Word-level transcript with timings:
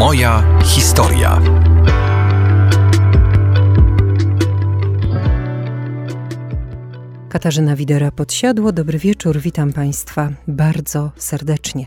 Moja 0.00 0.60
historia. 0.64 1.40
Katarzyna 7.28 7.76
Widera 7.76 8.10
Podsiadło, 8.10 8.72
dobry 8.72 8.98
wieczór, 8.98 9.38
witam 9.38 9.72
Państwa 9.72 10.30
bardzo 10.48 11.10
serdecznie. 11.16 11.86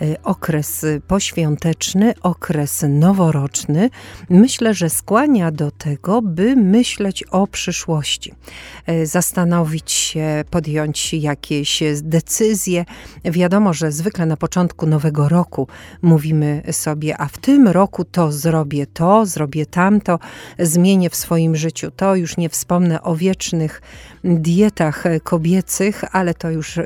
E, 0.00 0.22
okres 0.22 0.86
poświąteczny, 1.06 2.14
okres 2.22 2.84
noworoczny, 2.88 3.90
myślę, 4.30 4.74
że 4.74 4.90
skłania 4.90 5.50
do 5.50 5.70
tego, 5.70 6.22
by 6.22 6.56
myśleć 6.56 7.22
o 7.22 7.46
przyszłości, 7.46 8.34
e, 8.86 9.06
zastanowić 9.06 9.92
się, 9.92 10.44
podjąć 10.50 11.14
jakieś 11.14 11.82
decyzje. 12.02 12.84
Wiadomo, 13.24 13.72
że 13.72 13.92
zwykle 13.92 14.26
na 14.26 14.36
początku 14.36 14.86
nowego 14.86 15.28
roku 15.28 15.68
mówimy 16.02 16.62
sobie, 16.72 17.20
a 17.20 17.26
w 17.26 17.38
tym 17.38 17.68
roku 17.68 18.04
to 18.04 18.32
zrobię 18.32 18.86
to, 18.86 19.26
zrobię 19.26 19.66
tamto, 19.66 20.18
zmienię 20.58 21.10
w 21.10 21.16
swoim 21.16 21.56
życiu 21.56 21.90
to, 21.90 22.16
już 22.16 22.36
nie 22.36 22.48
wspomnę 22.48 23.02
o 23.02 23.16
wiecznych 23.16 23.82
dietach 24.24 25.04
kobiecych, 25.22 26.04
ale 26.12 26.34
to 26.34 26.50
już 26.50 26.78
e, 26.78 26.84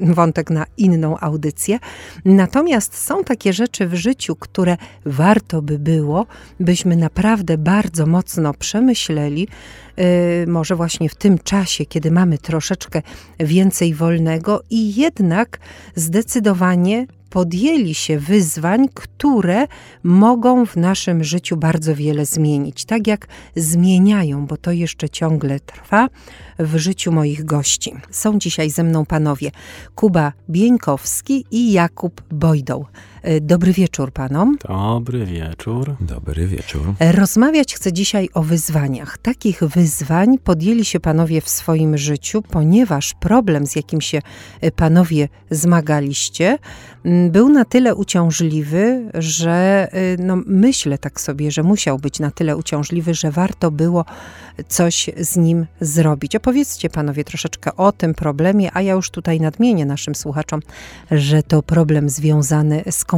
wątek 0.00 0.50
na 0.50 0.66
inną 0.76 1.18
audycję. 1.18 1.78
Natomiast 2.48 2.98
są 2.98 3.24
takie 3.24 3.52
rzeczy 3.52 3.86
w 3.86 3.94
życiu, 3.94 4.36
które 4.36 4.76
warto 5.04 5.62
by 5.62 5.78
było, 5.78 6.26
byśmy 6.60 6.96
naprawdę 6.96 7.58
bardzo 7.58 8.06
mocno 8.06 8.54
przemyśleli, 8.54 9.48
e, 9.96 10.46
może 10.46 10.76
właśnie 10.76 11.08
w 11.08 11.14
tym 11.14 11.38
czasie, 11.38 11.86
kiedy 11.86 12.10
mamy 12.10 12.38
troszeczkę 12.38 13.02
więcej 13.38 13.94
wolnego 13.94 14.62
i 14.70 14.94
jednak 14.94 15.58
zdecydowanie 15.94 17.06
podjęli 17.30 17.94
się 17.94 18.18
wyzwań, 18.18 18.88
które 18.94 19.66
mogą 20.02 20.66
w 20.66 20.76
naszym 20.76 21.24
życiu 21.24 21.56
bardzo 21.56 21.94
wiele 21.94 22.26
zmienić. 22.26 22.84
Tak 22.84 23.06
jak 23.06 23.26
zmieniają, 23.56 24.46
bo 24.46 24.56
to 24.56 24.72
jeszcze 24.72 25.08
ciągle 25.08 25.60
trwa 25.60 26.08
w 26.58 26.76
życiu 26.76 27.12
moich 27.12 27.44
gości. 27.44 27.94
Są 28.10 28.38
dzisiaj 28.38 28.70
ze 28.70 28.84
mną 28.84 29.06
panowie 29.06 29.50
Kuba 29.94 30.32
Bieńkowski 30.50 31.44
i 31.50 31.72
Jakub 31.72 32.22
Bojdą. 32.30 32.84
E, 33.28 33.40
dobry 33.40 33.72
wieczór 33.72 34.12
panom. 34.12 34.56
Dobry 34.68 35.26
wieczór. 35.26 35.96
Dobry 36.00 36.46
wieczór. 36.46 36.94
Rozmawiać 37.00 37.74
chcę 37.74 37.92
dzisiaj 37.92 38.28
o 38.34 38.42
wyzwaniach. 38.42 39.18
Takich 39.18 39.62
wyzwań 39.62 40.38
podjęli 40.38 40.84
się 40.84 41.00
panowie 41.00 41.40
w 41.40 41.48
swoim 41.48 41.98
życiu, 41.98 42.42
ponieważ 42.42 43.14
problem, 43.20 43.66
z 43.66 43.76
jakim 43.76 44.00
się 44.00 44.22
e, 44.60 44.70
panowie 44.70 45.28
zmagaliście, 45.50 46.58
był 47.30 47.48
na 47.48 47.64
tyle 47.64 47.94
uciążliwy, 47.94 49.10
że 49.14 49.88
e, 49.92 50.16
no, 50.18 50.36
myślę 50.46 50.98
tak 50.98 51.20
sobie, 51.20 51.50
że 51.50 51.62
musiał 51.62 51.98
być 51.98 52.20
na 52.20 52.30
tyle 52.30 52.56
uciążliwy, 52.56 53.14
że 53.14 53.30
warto 53.30 53.70
było 53.70 54.04
coś 54.68 55.10
z 55.20 55.36
nim 55.36 55.66
zrobić. 55.80 56.36
Opowiedzcie 56.36 56.90
panowie 56.90 57.24
troszeczkę 57.24 57.76
o 57.76 57.92
tym 57.92 58.14
problemie, 58.14 58.70
a 58.74 58.82
ja 58.82 58.92
już 58.92 59.10
tutaj 59.10 59.40
nadmienię 59.40 59.86
naszym 59.86 60.14
słuchaczom, 60.14 60.60
że 61.10 61.42
to 61.42 61.62
problem 61.62 62.08
związany 62.08 62.82
z 62.90 63.04
komunikacją. 63.04 63.17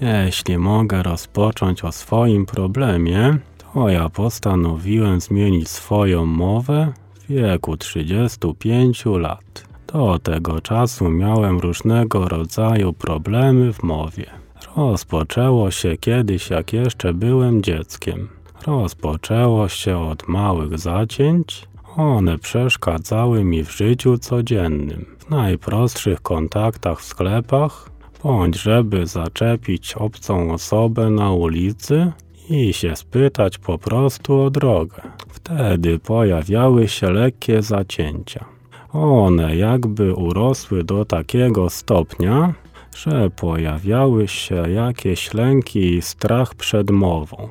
Jeśli 0.00 0.58
mogę 0.58 1.02
rozpocząć 1.02 1.84
o 1.84 1.92
swoim 1.92 2.46
problemie, 2.46 3.38
to 3.74 3.88
ja 3.88 4.08
postanowiłem 4.08 5.20
zmienić 5.20 5.68
swoją 5.68 6.26
mowę 6.26 6.92
w 7.14 7.26
wieku 7.26 7.76
35 7.76 9.04
lat. 9.06 9.66
Do 9.92 10.18
tego 10.18 10.60
czasu 10.60 11.08
miałem 11.08 11.58
różnego 11.58 12.28
rodzaju 12.28 12.92
problemy 12.92 13.72
w 13.72 13.82
mowie. 13.82 14.26
Rozpoczęło 14.76 15.70
się 15.70 15.96
kiedyś, 15.96 16.50
jak 16.50 16.72
jeszcze 16.72 17.14
byłem 17.14 17.62
dzieckiem. 17.62 18.28
Rozpoczęło 18.66 19.68
się 19.68 19.98
od 19.98 20.28
małych 20.28 20.78
zacięć. 20.78 21.68
One 21.96 22.38
przeszkadzały 22.38 23.44
mi 23.44 23.64
w 23.64 23.70
życiu 23.70 24.18
codziennym, 24.18 25.06
w 25.18 25.30
najprostszych 25.30 26.22
kontaktach 26.22 27.00
w 27.00 27.04
sklepach, 27.04 27.90
bądź 28.26 28.56
żeby 28.62 29.06
zaczepić 29.06 29.94
obcą 29.94 30.52
osobę 30.52 31.10
na 31.10 31.32
ulicy 31.32 32.12
i 32.50 32.72
się 32.72 32.96
spytać 32.96 33.58
po 33.58 33.78
prostu 33.78 34.40
o 34.40 34.50
drogę. 34.50 35.02
Wtedy 35.28 35.98
pojawiały 35.98 36.88
się 36.88 37.10
lekkie 37.10 37.62
zacięcia. 37.62 38.44
One 38.92 39.56
jakby 39.56 40.14
urosły 40.14 40.84
do 40.84 41.04
takiego 41.04 41.70
stopnia, 41.70 42.54
że 42.96 43.30
pojawiały 43.30 44.28
się 44.28 44.70
jakieś 44.70 45.34
lęki 45.34 45.94
i 45.94 46.02
strach 46.02 46.54
przed 46.54 46.90
mową. 46.90 47.48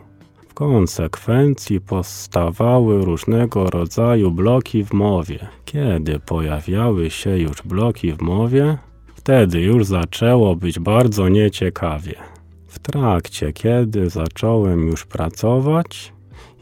W 0.50 0.54
konsekwencji 0.54 1.82
powstawały 1.82 3.06
różnego 3.06 3.70
rodzaju 3.70 4.32
bloki 4.32 4.84
w 4.84 4.94
mowie. 4.94 5.40
Kiedy 5.66 6.20
pojawiały 6.20 7.10
się 7.10 7.38
już 7.38 7.62
bloki 7.62 8.14
w 8.14 8.22
mowie, 8.22 8.78
wtedy 9.26 9.62
już 9.62 9.86
zaczęło 9.86 10.56
być 10.56 10.80
bardzo 10.80 11.30
nieciekawie. 11.30 12.16
W 12.68 12.80
trakcie, 12.80 13.54
kiedy 13.54 14.10
zacząłem 14.10 14.88
już 14.88 15.06
pracować 15.06 16.14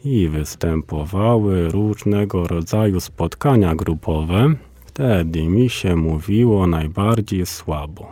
i 0.04 0.28
występowały 0.28 1.68
różnego 1.68 2.46
rodzaju 2.46 3.00
spotkania 3.00 3.74
grupowe, 3.74 4.54
wtedy 4.86 5.42
mi 5.42 5.70
się 5.70 5.96
mówiło 5.96 6.66
najbardziej 6.66 7.46
słabo. 7.46 8.06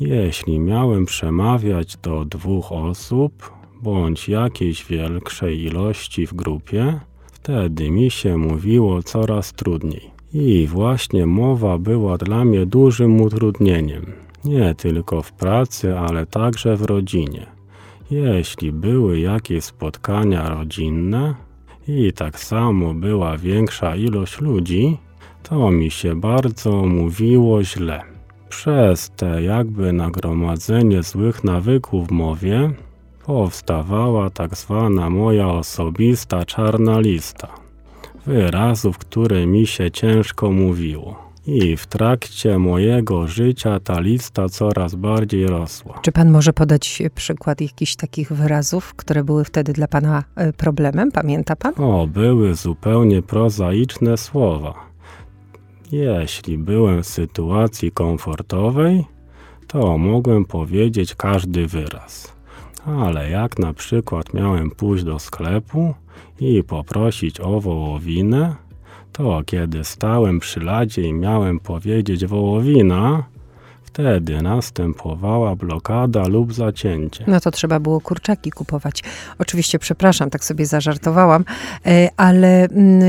Jeśli 0.00 0.58
miałem 0.58 1.06
przemawiać 1.06 1.96
do 1.96 2.24
dwóch 2.24 2.72
osób 2.72 3.52
bądź 3.82 4.28
jakiejś 4.28 4.84
większej 4.84 5.62
ilości 5.62 6.26
w 6.26 6.34
grupie, 6.34 7.00
wtedy 7.32 7.90
mi 7.90 8.10
się 8.10 8.36
mówiło 8.36 9.02
coraz 9.02 9.52
trudniej. 9.52 10.19
I 10.34 10.66
właśnie 10.66 11.26
mowa 11.26 11.78
była 11.78 12.18
dla 12.18 12.44
mnie 12.44 12.66
dużym 12.66 13.20
utrudnieniem, 13.20 14.06
nie 14.44 14.74
tylko 14.74 15.22
w 15.22 15.32
pracy, 15.32 15.98
ale 15.98 16.26
także 16.26 16.76
w 16.76 16.82
rodzinie. 16.82 17.46
Jeśli 18.10 18.72
były 18.72 19.20
jakieś 19.20 19.64
spotkania 19.64 20.48
rodzinne 20.48 21.34
i 21.88 22.12
tak 22.12 22.38
samo 22.38 22.94
była 22.94 23.38
większa 23.38 23.96
ilość 23.96 24.40
ludzi, 24.40 24.96
to 25.42 25.70
mi 25.70 25.90
się 25.90 26.20
bardzo 26.20 26.86
mówiło 26.86 27.64
źle. 27.64 28.02
Przez 28.48 29.10
te 29.10 29.42
jakby 29.42 29.92
nagromadzenie 29.92 31.02
złych 31.02 31.44
nawyków 31.44 32.08
w 32.08 32.10
mowie 32.10 32.70
powstawała 33.26 34.30
tak 34.30 34.56
zwana 34.56 35.10
moja 35.10 35.48
osobista 35.48 36.44
czarna 36.44 37.00
lista 37.00 37.69
wyrazów, 38.26 38.98
które 38.98 39.46
mi 39.46 39.66
się 39.66 39.90
ciężko 39.90 40.50
mówiło. 40.50 41.30
I 41.46 41.76
w 41.76 41.86
trakcie 41.86 42.58
mojego 42.58 43.26
życia 43.26 43.80
ta 43.80 44.00
lista 44.00 44.48
coraz 44.48 44.94
bardziej 44.94 45.46
rosła. 45.46 45.98
Czy 46.02 46.12
pan 46.12 46.30
może 46.30 46.52
podać 46.52 47.02
przykład 47.14 47.60
jakichś 47.60 47.96
takich 47.96 48.32
wyrazów, 48.32 48.94
które 48.94 49.24
były 49.24 49.44
wtedy 49.44 49.72
dla 49.72 49.88
pana 49.88 50.24
e, 50.36 50.52
problemem? 50.52 51.12
Pamięta 51.12 51.56
pan? 51.56 51.72
O, 51.76 52.06
były 52.06 52.54
zupełnie 52.54 53.22
prozaiczne 53.22 54.16
słowa. 54.16 54.74
Jeśli 55.92 56.58
byłem 56.58 57.02
w 57.02 57.06
sytuacji 57.06 57.92
komfortowej, 57.92 59.04
to 59.66 59.98
mogłem 59.98 60.44
powiedzieć 60.44 61.14
każdy 61.14 61.66
wyraz. 61.66 62.39
Ale 62.98 63.30
jak 63.30 63.58
na 63.58 63.72
przykład 63.72 64.34
miałem 64.34 64.70
pójść 64.70 65.04
do 65.04 65.18
sklepu 65.18 65.94
i 66.40 66.62
poprosić 66.62 67.40
o 67.40 67.60
wołowinę, 67.60 68.54
to 69.12 69.42
kiedy 69.46 69.84
stałem 69.84 70.40
przy 70.40 70.60
ladzie 70.60 71.02
i 71.02 71.12
miałem 71.12 71.60
powiedzieć 71.60 72.26
wołowina, 72.26 73.24
Wtedy 74.00 74.42
następowała 74.42 75.56
blokada 75.56 76.28
lub 76.28 76.54
zacięcie. 76.54 77.24
No 77.26 77.40
to 77.40 77.50
trzeba 77.50 77.80
było 77.80 78.00
kurczaki 78.00 78.50
kupować. 78.50 79.02
Oczywiście, 79.38 79.78
przepraszam, 79.78 80.30
tak 80.30 80.44
sobie 80.44 80.66
zażartowałam, 80.66 81.44
e, 81.86 82.08
ale 82.16 82.64
mm, 82.64 83.00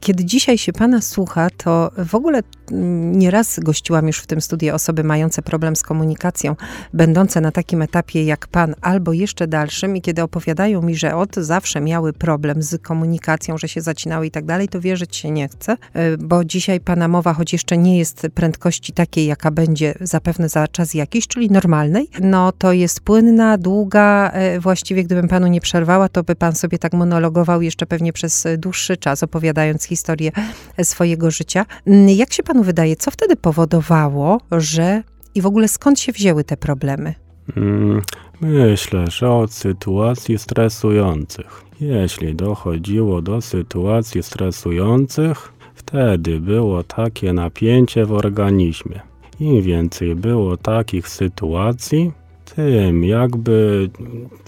kiedy 0.00 0.24
dzisiaj 0.24 0.58
się 0.58 0.72
pana 0.72 1.00
słucha, 1.00 1.48
to 1.56 1.90
w 1.98 2.14
ogóle 2.14 2.40
mm, 2.72 3.18
nieraz 3.18 3.60
gościłam 3.60 4.06
już 4.06 4.18
w 4.18 4.26
tym 4.26 4.40
studiu 4.40 4.74
osoby 4.74 5.04
mające 5.04 5.42
problem 5.42 5.76
z 5.76 5.82
komunikacją, 5.82 6.56
będące 6.92 7.40
na 7.40 7.52
takim 7.52 7.82
etapie 7.82 8.24
jak 8.24 8.46
pan, 8.46 8.74
albo 8.80 9.12
jeszcze 9.12 9.46
dalszym, 9.46 9.96
i 9.96 10.02
kiedy 10.02 10.22
opowiadają 10.22 10.82
mi, 10.82 10.96
że 10.96 11.16
od 11.16 11.36
zawsze 11.36 11.80
miały 11.80 12.12
problem 12.12 12.62
z 12.62 12.82
komunikacją, 12.82 13.58
że 13.58 13.68
się 13.68 13.80
zacinały 13.80 14.26
i 14.26 14.30
tak 14.30 14.44
dalej, 14.44 14.68
to 14.68 14.80
wierzyć 14.80 15.16
się 15.16 15.30
nie 15.30 15.48
chce, 15.48 15.76
e, 15.92 16.16
bo 16.16 16.44
dzisiaj 16.44 16.80
pana 16.80 17.08
mowa, 17.08 17.34
choć 17.34 17.52
jeszcze 17.52 17.78
nie 17.78 17.98
jest 17.98 18.26
prędkości 18.34 18.92
takiej, 18.92 19.26
jaka 19.26 19.50
będzie 19.50 19.94
za 20.00 20.20
zapewne 20.26 20.48
za 20.48 20.68
czas 20.68 20.94
jakiś, 20.94 21.28
czyli 21.28 21.50
normalnej, 21.50 22.08
no 22.20 22.52
to 22.52 22.72
jest 22.72 23.00
płynna, 23.00 23.58
długa. 23.58 24.30
E, 24.32 24.60
właściwie 24.60 25.04
gdybym 25.04 25.28
panu 25.28 25.46
nie 25.46 25.60
przerwała, 25.60 26.08
to 26.08 26.22
by 26.22 26.34
pan 26.34 26.54
sobie 26.54 26.78
tak 26.78 26.92
monologował 26.92 27.62
jeszcze 27.62 27.86
pewnie 27.86 28.12
przez 28.12 28.44
dłuższy 28.58 28.96
czas, 28.96 29.22
opowiadając 29.22 29.84
historię 29.84 30.30
swojego 30.82 31.30
życia. 31.30 31.66
Mm, 31.86 32.08
jak 32.08 32.32
się 32.32 32.42
panu 32.42 32.62
wydaje, 32.62 32.96
co 32.96 33.10
wtedy 33.10 33.36
powodowało, 33.36 34.40
że 34.52 35.02
i 35.34 35.42
w 35.42 35.46
ogóle 35.46 35.68
skąd 35.68 36.00
się 36.00 36.12
wzięły 36.12 36.44
te 36.44 36.56
problemy? 36.56 37.14
Mm, 37.56 38.02
myślę, 38.40 39.04
że 39.10 39.30
od 39.30 39.52
sytuacji 39.52 40.38
stresujących. 40.38 41.62
Jeśli 41.80 42.34
dochodziło 42.34 43.22
do 43.22 43.40
sytuacji 43.40 44.22
stresujących, 44.22 45.52
wtedy 45.74 46.40
było 46.40 46.82
takie 46.82 47.32
napięcie 47.32 48.06
w 48.06 48.12
organizmie. 48.12 49.00
Im 49.40 49.62
więcej 49.62 50.14
było 50.14 50.56
takich 50.56 51.08
sytuacji, 51.08 52.12
tym 52.54 53.04
jakby 53.04 53.88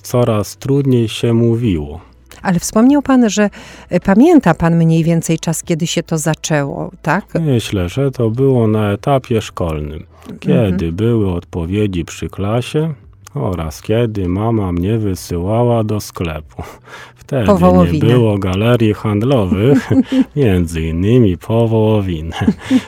coraz 0.02 0.56
trudniej 0.56 1.08
się 1.08 1.34
mówiło. 1.34 2.00
Ale 2.42 2.58
wspomniał 2.58 3.02
Pan, 3.02 3.30
że 3.30 3.50
e, 3.90 4.00
pamięta 4.00 4.54
Pan 4.54 4.76
mniej 4.76 5.04
więcej 5.04 5.38
czas, 5.38 5.62
kiedy 5.62 5.86
się 5.86 6.02
to 6.02 6.18
zaczęło, 6.18 6.90
tak? 7.02 7.24
Myślę, 7.40 7.88
że 7.88 8.10
to 8.10 8.30
było 8.30 8.68
na 8.68 8.92
etapie 8.92 9.42
szkolnym, 9.42 10.06
kiedy 10.40 10.64
mhm. 10.64 10.96
były 10.96 11.32
odpowiedzi 11.32 12.04
przy 12.04 12.28
klasie 12.28 12.94
oraz 13.42 13.82
kiedy 13.82 14.28
mama 14.28 14.72
mnie 14.72 14.98
wysyłała 14.98 15.84
do 15.84 16.00
sklepu. 16.00 16.62
Wtedy 17.28 17.52
nie 17.92 17.98
było 18.00 18.38
galerii 18.38 18.94
handlowych, 18.94 19.90
między 20.36 20.82
innymi 20.82 21.38
po 21.38 21.68
wołowinę. 21.68 22.36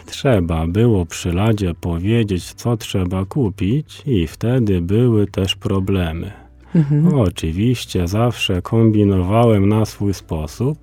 Trzeba 0.07 0.67
było 0.67 1.07
przy 1.07 1.33
ladzie 1.33 1.75
powiedzieć, 1.81 2.53
co 2.53 2.77
trzeba 2.77 3.25
kupić 3.25 4.03
i 4.07 4.27
wtedy 4.27 4.81
były 4.81 5.27
też 5.27 5.57
problemy. 5.57 6.33
Mhm. 6.75 7.15
Oczywiście 7.19 8.09
zawsze 8.09 8.63
kombinowałem 8.63 9.69
na 9.69 9.85
swój 9.85 10.15
sposób. 10.15 10.79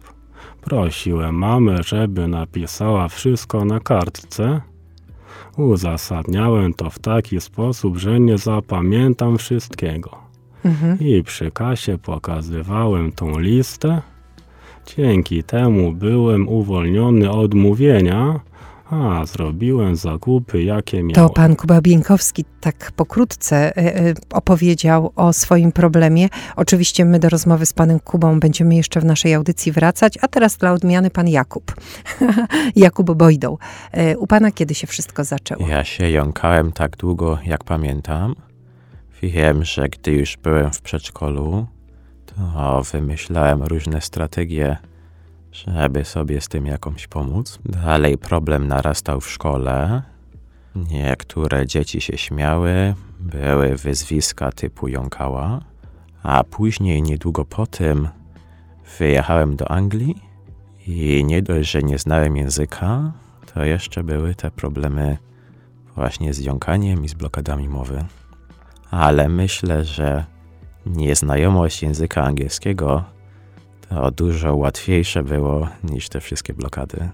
Prosiłem 0.62 1.36
mamę, 1.36 1.78
żeby 1.86 2.28
napisała 2.28 3.08
wszystko 3.08 3.66
na 3.66 3.80
kartce. 3.80 4.62
Uzasadniałem 5.58 6.74
to 6.74 6.90
w 6.90 7.00
taki 7.00 7.42
sposób, 7.42 7.98
że 7.98 8.20
nie 8.20 8.38
zapamiętam 8.38 9.38
wszystkiego. 9.38 10.18
Mhm. 10.66 11.00
I 11.00 11.24
przy 11.24 11.52
kasie 11.52 11.98
pokazywałem 11.98 13.12
tą 13.12 13.40
listę. 13.40 14.02
Dzięki 14.98 15.44
temu 15.44 15.92
byłem 15.92 16.48
uwolniony 16.48 17.32
od 17.32 17.54
mówienia, 17.54 18.40
a, 18.92 19.26
zrobiłem 19.26 19.96
zakupy, 19.96 20.64
jakie 20.64 20.98
miałem. 20.98 21.14
To 21.14 21.30
pan 21.30 21.56
Kuba 21.56 21.82
Bieńkowski 21.82 22.46
tak 22.60 22.92
pokrótce 22.96 23.78
e, 23.78 23.96
e, 23.96 24.14
opowiedział 24.34 25.12
o 25.16 25.34
swoim 25.34 25.72
problemie. 25.72 26.28
Oczywiście 26.56 27.06
my 27.06 27.20
do 27.20 27.30
rozmowy 27.30 27.66
z 27.66 27.74
panem 27.74 28.00
Kubą 28.00 28.40
będziemy 28.40 28.76
jeszcze 28.76 29.00
w 29.00 29.06
naszej 29.06 29.34
audycji 29.34 29.72
wracać, 29.72 30.18
a 30.22 30.28
teraz 30.28 30.58
dla 30.58 30.74
odmiany 30.74 31.10
pan 31.10 31.28
Jakub. 31.28 31.76
Jakub 32.76 33.14
Bojdą. 33.14 33.58
E, 33.92 34.18
u 34.18 34.28
pana 34.28 34.52
kiedy 34.52 34.76
się 34.76 34.88
wszystko 34.88 35.24
zaczęło? 35.24 35.68
Ja 35.68 35.84
się 35.84 36.10
jąkałem 36.10 36.72
tak 36.72 36.98
długo, 36.98 37.38
jak 37.46 37.64
pamiętam. 37.64 38.36
Wiem, 39.22 39.64
że 39.64 39.90
gdy 39.90 40.12
już 40.12 40.38
byłem 40.38 40.72
w 40.72 40.82
przedszkolu, 40.82 41.68
to 42.26 42.82
wymyślałem 42.92 43.64
różne 43.64 44.02
strategie, 44.02 44.78
żeby 45.52 46.06
sobie 46.06 46.42
z 46.42 46.48
tym 46.48 46.66
jakąś 46.66 47.08
pomóc. 47.08 47.60
Dalej 47.66 48.18
problem 48.18 48.68
narastał 48.68 49.22
w 49.22 49.30
szkole. 49.30 50.02
Niektóre 50.76 51.68
dzieci 51.68 52.02
się 52.02 52.18
śmiały, 52.18 52.96
były 53.20 53.76
wyzwiska 53.76 54.52
typu 54.52 54.88
jąkała, 54.88 55.62
a 56.24 56.44
później, 56.44 57.04
niedługo 57.04 57.46
po 57.46 57.68
tym, 57.68 58.10
wyjechałem 59.00 59.56
do 59.56 59.72
Anglii 59.72 60.22
i 60.88 61.24
nie 61.26 61.42
dość, 61.42 61.72
że 61.72 61.84
nie 61.84 61.98
znałem 61.98 62.38
języka, 62.38 63.12
to 63.54 63.64
jeszcze 63.64 64.04
były 64.04 64.36
te 64.36 64.52
problemy 64.52 65.18
właśnie 65.96 66.34
z 66.34 66.40
jąkaniem 66.40 67.06
i 67.06 67.10
z 67.10 67.14
blokadami 67.14 67.70
mowy. 67.70 68.06
Ale 68.92 69.30
myślę, 69.30 69.86
że 69.86 70.26
nieznajomość 70.86 71.84
języka 71.84 72.24
angielskiego 72.24 73.04
to 73.90 74.12
dużo 74.12 74.56
łatwiejsze 74.56 75.24
było 75.24 75.68
niż 75.84 76.10
te 76.10 76.22
wszystkie 76.22 76.54
blokady. 76.54 77.10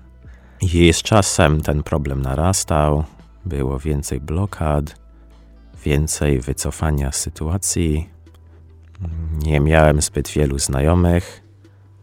I 0.62 0.94
z 0.94 1.02
czasem 1.02 1.62
ten 1.62 1.84
problem 1.84 2.22
narastał, 2.22 3.04
było 3.46 3.80
więcej 3.80 4.20
blokad, 4.20 4.96
więcej 5.86 6.40
wycofania 6.40 7.12
z 7.12 7.16
sytuacji. 7.16 8.10
Nie 9.38 9.60
miałem 9.60 10.02
zbyt 10.02 10.30
wielu 10.30 10.60
znajomych. 10.60 11.44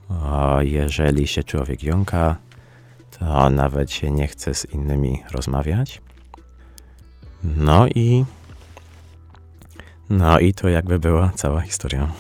O, 0.08 0.62
jeżeli 0.62 1.26
się 1.26 1.44
człowiek 1.44 1.82
jąka, 1.82 2.36
to 3.18 3.50
nawet 3.50 3.90
się 3.90 4.10
nie 4.10 4.26
chce 4.26 4.54
z 4.54 4.64
innymi 4.64 5.22
rozmawiać. 5.30 6.02
No 7.44 7.86
i. 7.88 8.24
No 10.10 10.38
i 10.38 10.54
to 10.54 10.68
jakby 10.68 10.98
była 10.98 11.30
cała 11.34 11.60
historia. 11.60 12.12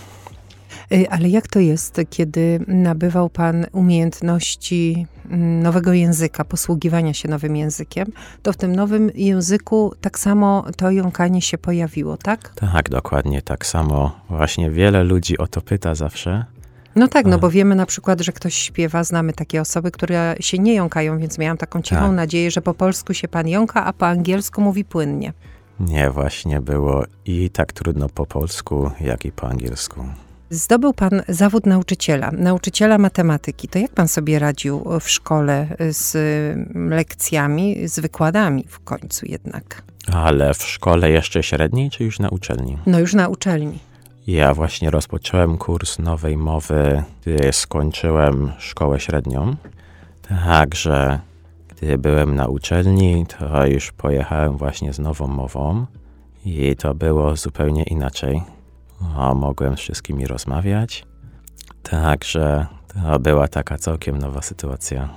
Y, 0.94 1.10
ale 1.10 1.28
jak 1.28 1.48
to 1.48 1.60
jest, 1.60 2.00
kiedy 2.10 2.64
nabywał 2.66 3.30
Pan 3.30 3.66
umiejętności 3.72 5.06
mm, 5.30 5.62
nowego 5.62 5.92
języka, 5.92 6.44
posługiwania 6.44 7.14
się 7.14 7.28
nowym 7.28 7.56
językiem, 7.56 8.06
to 8.42 8.52
w 8.52 8.56
tym 8.56 8.76
nowym 8.76 9.10
języku 9.14 9.94
tak 10.00 10.18
samo 10.18 10.64
to 10.76 10.90
jąkanie 10.90 11.42
się 11.42 11.58
pojawiło, 11.58 12.16
tak? 12.16 12.48
Tak, 12.48 12.88
dokładnie 12.88 13.42
tak 13.42 13.66
samo. 13.66 14.20
Właśnie 14.28 14.70
wiele 14.70 15.04
ludzi 15.04 15.38
o 15.38 15.46
to 15.46 15.60
pyta 15.60 15.94
zawsze. 15.94 16.44
No 16.96 17.08
tak, 17.08 17.26
no 17.26 17.38
bo 17.38 17.50
wiemy 17.50 17.74
na 17.74 17.86
przykład, 17.86 18.20
że 18.20 18.32
ktoś 18.32 18.54
śpiewa, 18.54 19.04
znamy 19.04 19.32
takie 19.32 19.60
osoby, 19.60 19.90
które 19.90 20.34
się 20.40 20.58
nie 20.58 20.74
jąkają, 20.74 21.18
więc 21.18 21.38
miałam 21.38 21.56
taką 21.56 21.82
cichą 21.82 22.00
tak. 22.00 22.12
nadzieję, 22.12 22.50
że 22.50 22.62
po 22.62 22.74
polsku 22.74 23.14
się 23.14 23.28
pan 23.28 23.48
jąka, 23.48 23.84
a 23.84 23.92
po 23.92 24.06
angielsku 24.06 24.60
mówi 24.60 24.84
płynnie. 24.84 25.32
Nie, 25.80 26.10
właśnie 26.10 26.60
było 26.60 27.04
i 27.24 27.50
tak 27.50 27.72
trudno 27.72 28.08
po 28.08 28.26
polsku, 28.26 28.90
jak 29.00 29.24
i 29.24 29.32
po 29.32 29.48
angielsku. 29.48 30.04
Zdobył 30.50 30.92
pan 30.92 31.22
zawód 31.28 31.66
nauczyciela, 31.66 32.30
nauczyciela 32.32 32.98
matematyki. 32.98 33.68
To 33.68 33.78
jak 33.78 33.90
pan 33.90 34.08
sobie 34.08 34.38
radził 34.38 34.84
w 35.00 35.10
szkole 35.10 35.66
z 35.90 36.16
lekcjami, 36.74 37.88
z 37.88 38.00
wykładami 38.00 38.64
w 38.68 38.80
końcu 38.80 39.26
jednak? 39.26 39.82
Ale 40.12 40.54
w 40.54 40.62
szkole 40.62 41.10
jeszcze 41.10 41.42
średniej, 41.42 41.90
czy 41.90 42.04
już 42.04 42.18
na 42.18 42.28
uczelni? 42.28 42.78
No 42.86 42.98
już 42.98 43.14
na 43.14 43.28
uczelni. 43.28 43.78
Ja 44.26 44.54
właśnie 44.54 44.90
rozpocząłem 44.90 45.58
kurs 45.58 45.98
nowej 45.98 46.36
mowy, 46.36 47.02
gdy 47.20 47.52
skończyłem 47.52 48.52
szkołę 48.58 49.00
średnią. 49.00 49.56
Także 50.28 51.20
gdy 51.68 51.98
byłem 51.98 52.34
na 52.34 52.46
uczelni, 52.46 53.26
to 53.38 53.66
już 53.66 53.92
pojechałem 53.92 54.56
właśnie 54.56 54.92
z 54.92 54.98
nową 54.98 55.26
mową 55.26 55.86
i 56.44 56.76
to 56.76 56.94
było 56.94 57.36
zupełnie 57.36 57.82
inaczej 57.82 58.42
o, 59.16 59.34
mogłem 59.34 59.76
z 59.76 59.80
wszystkimi 59.80 60.26
rozmawiać. 60.26 61.06
Także 61.82 62.66
to 62.94 63.18
była 63.18 63.48
taka 63.48 63.78
całkiem 63.78 64.18
nowa 64.18 64.42
sytuacja. 64.42 65.08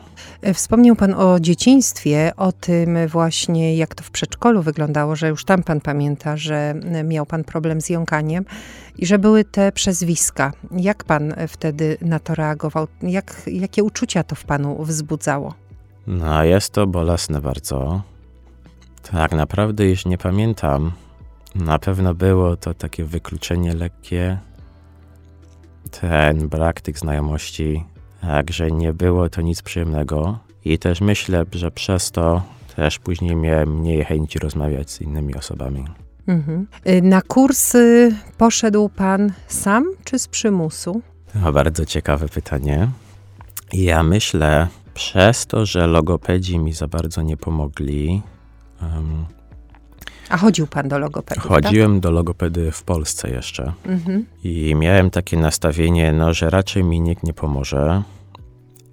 E, 0.42 0.54
wspomniał 0.54 0.96
Pan 0.96 1.14
o 1.14 1.40
dzieciństwie, 1.40 2.32
o 2.38 2.52
tym 2.52 3.08
właśnie, 3.08 3.76
jak 3.78 3.96
to 3.96 4.04
w 4.04 4.12
przedszkolu 4.12 4.62
wyglądało, 4.62 5.16
że 5.16 5.28
już 5.28 5.46
tam 5.46 5.64
Pan 5.64 5.82
pamięta, 5.82 6.38
że 6.38 6.74
miał 7.04 7.26
Pan 7.26 7.44
problem 7.44 7.82
z 7.82 7.90
jąkaniem 7.90 8.46
i 8.98 9.06
że 9.06 9.20
były 9.20 9.44
te 9.44 9.72
przezwiska. 9.72 10.52
Jak 10.72 11.04
Pan 11.04 11.34
wtedy 11.48 11.98
na 12.02 12.20
to 12.20 12.36
reagował? 12.36 12.88
Jak, 13.02 13.42
jakie 13.48 13.84
uczucia 13.84 14.24
to 14.24 14.36
w 14.36 14.44
Panu 14.44 14.84
wzbudzało? 14.84 15.54
No, 16.08 16.44
jest 16.44 16.74
to 16.74 16.88
bolesne 16.88 17.42
bardzo. 17.42 18.02
Tak 19.12 19.32
naprawdę 19.32 19.86
już 19.90 20.06
nie 20.06 20.18
pamiętam, 20.18 20.92
na 21.56 21.80
pewno 21.80 22.14
było 22.14 22.58
to 22.58 22.74
takie 22.74 23.06
wykluczenie 23.06 23.74
lekkie, 23.74 24.38
ten 26.02 26.50
brak 26.50 26.82
tych 26.82 27.00
znajomości, 27.00 27.84
także 28.22 28.72
nie 28.72 28.94
było 28.94 29.30
to 29.30 29.42
nic 29.42 29.62
przyjemnego. 29.62 30.40
I 30.66 30.80
też 30.80 31.02
myślę, 31.02 31.46
że 31.52 31.72
przez 31.72 32.12
to 32.12 32.42
też 32.76 33.00
później 33.00 33.36
miałem 33.36 33.80
mniej 33.80 34.06
chęci 34.06 34.40
rozmawiać 34.40 34.92
z 34.92 35.02
innymi 35.02 35.36
osobami. 35.36 35.86
Mhm. 36.28 36.68
Y, 36.88 37.02
na 37.02 37.22
kursy 37.22 38.16
poszedł 38.38 38.90
pan 38.90 39.32
sam 39.48 39.86
czy 40.04 40.20
z 40.20 40.28
przymusu? 40.28 41.02
To 41.44 41.52
bardzo 41.52 41.86
ciekawe 41.86 42.30
pytanie. 42.30 42.90
Ja 43.74 44.04
myślę, 44.04 44.68
przez 44.94 45.48
to, 45.48 45.66
że 45.66 45.88
logopedzi 45.88 46.60
mi 46.60 46.74
za 46.74 46.88
bardzo 46.88 47.22
nie 47.22 47.38
pomogli, 47.38 48.22
um, 48.82 49.26
a 50.30 50.38
chodził 50.38 50.68
pan 50.68 50.88
do 50.88 51.00
logopedy? 51.00 51.42
Tak? 51.42 51.50
Chodziłem 51.50 51.94
tak? 51.94 52.00
do 52.02 52.12
logopedy 52.12 52.72
w 52.72 52.84
Polsce 52.84 53.30
jeszcze. 53.30 53.74
Mhm. 53.86 54.26
I 54.44 54.76
miałem 54.76 55.10
takie 55.10 55.38
nastawienie, 55.38 56.14
no, 56.14 56.34
że 56.34 56.50
raczej 56.50 56.84
mi 56.84 57.02
nikt 57.02 57.24
nie 57.24 57.34
pomoże. 57.34 58.04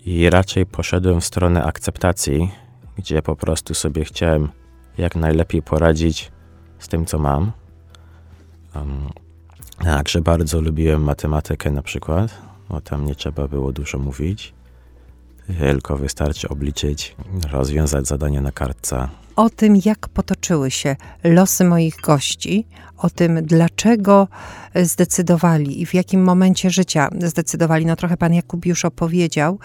I 0.05 0.31
raczej 0.31 0.67
poszedłem 0.67 1.21
w 1.21 1.25
stronę 1.25 1.65
akceptacji, 1.65 2.51
gdzie 2.99 3.23
po 3.23 3.37
prostu 3.37 3.75
sobie 3.75 4.05
chciałem 4.05 4.49
jak 4.99 5.17
najlepiej 5.17 5.63
poradzić 5.63 6.33
z 6.79 6.89
tym, 6.89 7.07
co 7.07 7.19
mam. 7.19 7.53
Um, 8.75 9.09
także 9.85 10.21
bardzo 10.21 10.61
lubiłem 10.61 11.03
matematykę 11.03 11.71
na 11.71 11.83
przykład, 11.83 12.35
bo 12.69 12.81
tam 12.81 13.05
nie 13.05 13.15
trzeba 13.15 13.49
było 13.49 13.73
dużo 13.73 13.99
mówić. 13.99 14.55
Tylko 15.59 15.97
wystarczy 15.97 16.49
obliczyć, 16.49 17.17
rozwiązać 17.51 18.07
zadanie 18.07 18.41
na 18.41 18.53
kartce. 18.53 19.09
O 19.37 19.51
tym, 19.51 19.77
jak 19.85 20.09
potoczyły 20.09 20.71
się 20.71 20.97
losy 21.25 21.65
moich 21.65 21.95
gości, 22.05 22.67
o 22.99 23.11
tym, 23.11 23.39
dlaczego 23.43 24.29
zdecydowali 24.75 25.81
i 25.81 25.87
w 25.87 25.95
jakim 25.95 26.23
momencie 26.23 26.71
życia 26.71 27.09
zdecydowali. 27.21 27.87
No 27.87 27.97
trochę 27.97 28.17
pan 28.17 28.35
Jakub 28.35 28.67
już 28.67 28.85
opowiedział 28.85 29.59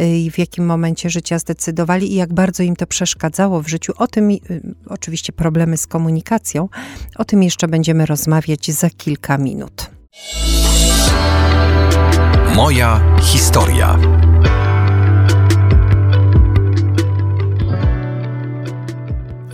y, 0.00 0.18
i 0.18 0.30
w 0.30 0.38
jakim 0.38 0.66
momencie 0.66 1.10
życia 1.10 1.38
zdecydowali 1.38 2.12
i 2.12 2.14
jak 2.14 2.34
bardzo 2.34 2.62
im 2.62 2.76
to 2.76 2.86
przeszkadzało 2.86 3.62
w 3.62 3.68
życiu. 3.68 3.92
O 3.96 4.06
tym, 4.06 4.30
y, 4.30 4.38
oczywiście 4.88 5.32
problemy 5.32 5.76
z 5.76 5.86
komunikacją, 5.86 6.68
o 7.16 7.24
tym 7.24 7.42
jeszcze 7.42 7.68
będziemy 7.68 8.06
rozmawiać 8.06 8.70
za 8.70 8.90
kilka 8.90 9.38
minut. 9.38 9.90
Moja 12.54 13.18
historia. 13.20 13.98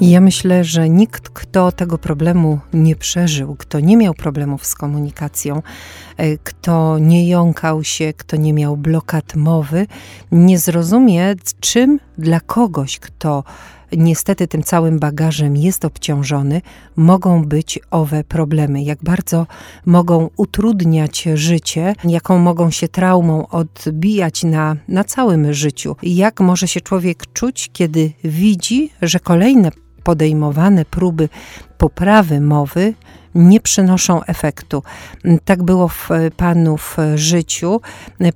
Ja 0.03 0.21
myślę, 0.21 0.65
że 0.65 0.89
nikt, 0.89 1.29
kto 1.29 1.73
tego 1.73 1.99
problemu 1.99 2.59
nie 2.73 2.97
przeżył, 2.97 3.57
kto 3.59 3.81
nie 3.81 3.97
miał 3.97 4.15
problemów 4.15 4.67
z 4.67 4.75
komunikacją, 4.75 5.63
e, 6.17 6.39
kto 6.39 6.99
nie 6.99 7.29
jąkał 7.29 7.85
się, 7.85 8.13
kto 8.13 8.37
nie 8.37 8.53
miał 8.53 8.77
blokad 8.77 9.37
mowy, 9.37 9.87
nie 10.33 10.59
zrozumie, 10.59 11.35
czym 11.61 12.01
dla 12.19 12.41
kogoś, 12.41 12.99
kto 12.99 13.45
niestety 13.93 14.49
tym 14.49 14.63
całym 14.63 14.99
bagażem 14.99 15.57
jest 15.57 15.85
obciążony, 15.85 16.61
mogą 16.97 17.45
być 17.45 17.79
owe 17.91 18.25
problemy, 18.25 18.83
jak 18.83 18.99
bardzo 19.03 19.47
mogą 19.87 20.31
utrudniać 20.37 21.29
życie, 21.35 21.95
jaką 22.05 22.39
mogą 22.39 22.71
się 22.71 22.89
traumą 22.89 23.49
odbijać 23.49 24.45
na, 24.45 24.77
na 24.89 25.05
całym 25.05 25.53
życiu. 25.53 25.97
Jak 26.03 26.41
może 26.41 26.69
się 26.69 26.81
człowiek 26.81 27.33
czuć, 27.33 27.71
kiedy 27.73 28.13
widzi, 28.25 28.91
że 29.03 29.21
kolejne 29.21 29.71
podejmowane 30.05 30.85
próby 30.85 31.29
poprawy 31.79 32.41
mowy 32.41 32.95
nie 33.35 33.61
przynoszą 33.61 34.25
efektu. 34.25 34.83
Tak 35.45 35.63
było 35.63 35.89
w 35.89 36.09
panów 36.37 36.97
życiu. 37.15 37.81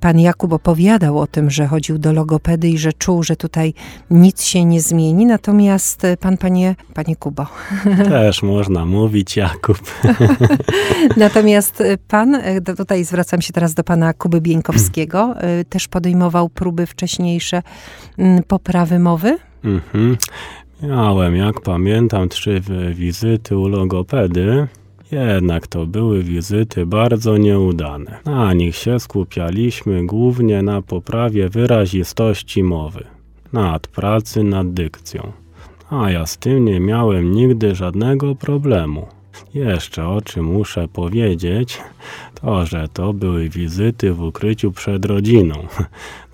Pan 0.01 0.19
Jakub 0.19 0.53
opowiadał 0.53 1.19
o 1.19 1.27
tym, 1.27 1.51
że 1.51 1.67
chodził 1.67 1.99
do 1.99 2.13
logopedy 2.13 2.69
i 2.69 2.79
że 2.79 2.93
czuł, 2.93 3.23
że 3.23 3.37
tutaj 3.37 3.75
nic 4.11 4.43
się 4.43 4.65
nie 4.65 4.81
zmieni. 4.81 5.27
Natomiast 5.27 6.03
pan, 6.21 6.37
panie, 6.37 6.75
panie 6.95 7.17
Kubo. 7.17 7.47
Też 8.09 8.43
można 8.43 8.87
mówić 8.87 9.37
Jakub. 9.37 9.79
Natomiast 11.17 11.83
pan, 12.09 12.43
tutaj 12.77 13.05
zwracam 13.05 13.43
się 13.43 13.53
teraz 13.53 13.75
do 13.75 13.85
pana 13.85 14.13
Kuby 14.13 14.41
Bieńkowskiego, 14.41 15.35
też 15.69 15.89
podejmował 15.89 16.49
próby 16.49 16.87
wcześniejsze 16.87 17.63
poprawy 18.49 18.99
mowy? 18.99 19.39
Mhm. 19.65 20.17
Miałem, 20.83 21.37
jak 21.37 21.61
pamiętam, 21.61 22.29
trzy 22.29 22.63
wizyty 22.95 23.59
u 23.59 23.69
logopedy. 23.69 24.67
Jednak 25.13 25.67
to 25.67 25.87
były 25.87 26.23
wizyty 26.23 26.87
bardzo 26.87 27.37
nieudane. 27.37 28.19
Na 28.25 28.53
nich 28.53 28.77
się 28.77 29.01
skupialiśmy 29.01 30.07
głównie 30.07 30.63
na 30.63 30.83
poprawie 30.83 31.49
wyrazistości 31.49 32.63
mowy, 32.63 33.05
nad 33.53 33.87
pracy 33.87 34.43
nad 34.45 34.73
dykcją. 34.73 35.33
A 35.91 36.11
ja 36.11 36.27
z 36.27 36.39
tym 36.39 36.65
nie 36.65 36.81
miałem 36.81 37.33
nigdy 37.33 37.75
żadnego 37.75 38.35
problemu. 38.35 39.07
Jeszcze 39.55 40.09
o 40.09 40.21
czym 40.21 40.45
muszę 40.45 40.89
powiedzieć, 40.89 41.81
to 42.41 42.67
że 42.67 42.89
to 42.89 43.13
były 43.13 43.49
wizyty 43.49 44.13
w 44.13 44.23
ukryciu 44.23 44.73
przed 44.73 45.05
rodziną. 45.05 45.55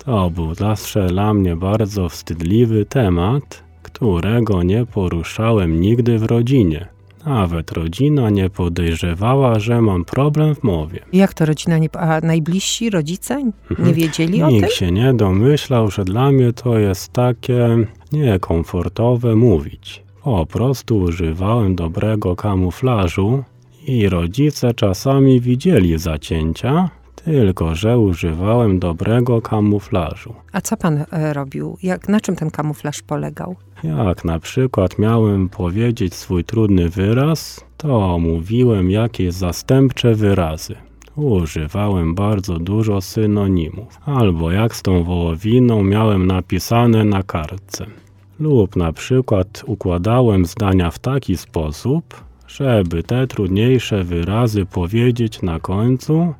To 0.05 0.29
był 0.29 0.55
zawsze 0.55 1.07
dla 1.07 1.33
mnie 1.33 1.55
bardzo 1.55 2.09
wstydliwy 2.09 2.85
temat, 2.85 3.63
którego 4.03 4.63
nie 4.63 4.85
poruszałem 4.85 5.81
nigdy 5.81 6.19
w 6.19 6.23
rodzinie. 6.23 6.87
Nawet 7.25 7.71
rodzina 7.71 8.29
nie 8.29 8.49
podejrzewała, 8.49 9.59
że 9.59 9.81
mam 9.81 10.05
problem 10.05 10.55
w 10.55 10.63
mowie. 10.63 10.99
Jak 11.13 11.33
to 11.33 11.45
rodzina, 11.45 11.77
nie, 11.77 11.89
a 11.97 12.21
najbliżsi 12.21 12.89
rodzice 12.89 13.43
nie 13.43 13.51
mhm. 13.71 13.93
wiedzieli 13.93 14.43
o 14.43 14.47
tym? 14.47 14.55
Nikt 14.55 14.71
się 14.71 14.91
nie 14.91 15.13
domyślał, 15.13 15.91
że 15.91 16.05
dla 16.05 16.31
mnie 16.31 16.53
to 16.53 16.79
jest 16.79 17.13
takie 17.13 17.77
niekomfortowe 18.11 19.35
mówić. 19.35 20.03
Po 20.23 20.45
prostu 20.45 20.97
używałem 20.97 21.75
dobrego 21.75 22.35
kamuflażu 22.35 23.43
i 23.87 24.09
rodzice 24.09 24.73
czasami 24.73 25.41
widzieli 25.41 25.99
zacięcia, 25.99 26.89
tylko, 27.25 27.75
że 27.75 27.99
używałem 27.99 28.79
dobrego 28.79 29.41
kamuflażu. 29.41 30.33
A 30.51 30.61
co 30.61 30.77
pan 30.77 31.05
e, 31.11 31.33
robił? 31.33 31.77
Jak, 31.83 32.09
na 32.09 32.19
czym 32.19 32.35
ten 32.35 32.51
kamuflaż 32.51 33.01
polegał? 33.01 33.55
Jak 33.83 34.25
na 34.25 34.39
przykład 34.39 34.99
miałem 34.99 35.49
powiedzieć 35.49 36.15
swój 36.15 36.43
trudny 36.43 36.89
wyraz, 36.89 37.65
to 37.77 38.19
mówiłem 38.19 38.91
jakieś 38.91 39.33
zastępcze 39.33 40.15
wyrazy. 40.15 40.75
Używałem 41.15 42.15
bardzo 42.15 42.59
dużo 42.59 43.01
synonimów. 43.01 43.99
Albo 44.05 44.51
jak 44.51 44.75
z 44.75 44.81
tą 44.81 45.03
wołowiną 45.03 45.83
miałem 45.83 46.27
napisane 46.27 47.05
na 47.05 47.23
kartce. 47.23 47.85
Lub 48.39 48.75
na 48.75 48.93
przykład 48.93 49.63
układałem 49.65 50.45
zdania 50.45 50.91
w 50.91 50.99
taki 50.99 51.37
sposób, 51.37 52.23
żeby 52.47 53.03
te 53.03 53.27
trudniejsze 53.27 54.03
wyrazy 54.03 54.65
powiedzieć 54.65 55.41
na 55.41 55.59
końcu, 55.59 56.33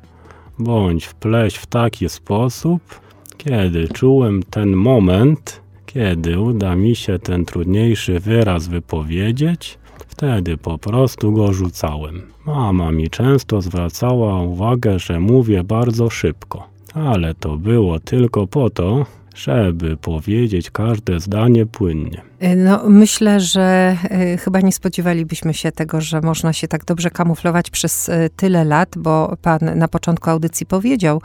bądź 0.58 1.04
wpleść 1.04 1.56
w 1.56 1.66
taki 1.66 2.08
sposób, 2.08 3.00
kiedy 3.36 3.88
czułem 3.88 4.42
ten 4.42 4.76
moment, 4.76 5.60
kiedy 5.86 6.40
uda 6.40 6.76
mi 6.76 6.96
się 6.96 7.18
ten 7.18 7.44
trudniejszy 7.44 8.20
wyraz 8.20 8.68
wypowiedzieć, 8.68 9.78
wtedy 10.08 10.56
po 10.56 10.78
prostu 10.78 11.32
go 11.32 11.52
rzucałem. 11.52 12.22
Mama 12.46 12.92
mi 12.92 13.10
często 13.10 13.60
zwracała 13.60 14.42
uwagę, 14.42 14.98
że 14.98 15.20
mówię 15.20 15.64
bardzo 15.64 16.10
szybko, 16.10 16.68
ale 16.94 17.34
to 17.34 17.56
było 17.56 18.00
tylko 18.00 18.46
po 18.46 18.70
to, 18.70 19.06
żeby 19.34 19.96
powiedzieć 19.96 20.70
każde 20.70 21.20
zdanie 21.20 21.66
płynnie. 21.66 22.22
Y, 22.44 22.56
no, 22.56 22.82
myślę, 22.88 23.40
że 23.40 23.96
y, 24.34 24.38
chyba 24.38 24.60
nie 24.60 24.72
spodziewalibyśmy 24.72 25.54
się 25.54 25.72
tego, 25.72 26.00
że 26.00 26.20
można 26.20 26.52
się 26.52 26.68
tak 26.68 26.84
dobrze 26.84 27.10
kamuflować 27.10 27.70
przez 27.70 28.08
y, 28.08 28.30
tyle 28.36 28.64
lat, 28.64 28.88
bo 28.96 29.36
pan 29.42 29.58
na 29.74 29.88
początku 29.88 30.30
audycji 30.30 30.66
powiedział 30.66 31.20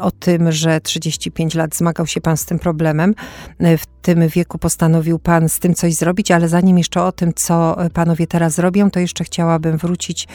o 0.00 0.10
tym, 0.10 0.52
że 0.52 0.80
35 0.80 1.54
lat 1.54 1.76
zmagał 1.76 2.06
się 2.06 2.20
pan 2.20 2.36
z 2.36 2.44
tym 2.44 2.58
problemem. 2.58 3.14
W 3.60 3.86
tym 4.02 4.28
wieku 4.28 4.58
postanowił 4.58 5.18
pan 5.18 5.48
z 5.48 5.58
tym 5.58 5.74
coś 5.74 5.94
zrobić, 5.94 6.30
ale 6.30 6.48
zanim 6.48 6.78
jeszcze 6.78 7.02
o 7.02 7.12
tym, 7.12 7.34
co 7.34 7.76
panowie 7.92 8.26
teraz 8.26 8.58
robią, 8.58 8.90
to 8.90 9.00
jeszcze 9.00 9.24
chciałabym 9.24 9.76
wrócić 9.76 10.28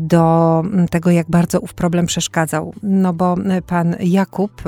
do 0.00 0.62
tego, 0.90 1.10
jak 1.10 1.30
bardzo 1.30 1.60
ów 1.60 1.74
problem 1.74 2.06
przeszkadzał. 2.06 2.74
No 2.82 3.12
bo 3.12 3.36
pan 3.66 3.96
Jakub, 4.00 4.62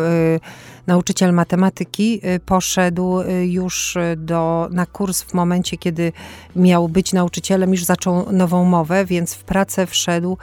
nauczyciel 0.86 1.32
matematyki, 1.32 2.20
poszedł 2.46 3.20
już 3.42 3.98
do 4.16 4.67
na 4.70 4.86
kurs 4.86 5.22
w 5.22 5.34
momencie, 5.34 5.76
kiedy 5.76 6.12
miał 6.56 6.88
być 6.88 7.12
nauczycielem, 7.12 7.70
już 7.70 7.84
zaczął 7.84 8.32
nową 8.32 8.64
mowę, 8.64 9.04
więc 9.04 9.34
w 9.34 9.44
pracę 9.44 9.86
wszedł 9.86 10.38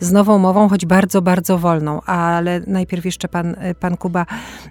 z 0.00 0.12
nową 0.12 0.38
mową, 0.38 0.68
choć 0.68 0.86
bardzo, 0.86 1.22
bardzo 1.22 1.58
wolną. 1.58 2.00
Ale 2.02 2.60
najpierw 2.66 3.04
jeszcze 3.04 3.28
pan, 3.28 3.56
pan 3.80 3.96
Kuba, 3.96 4.26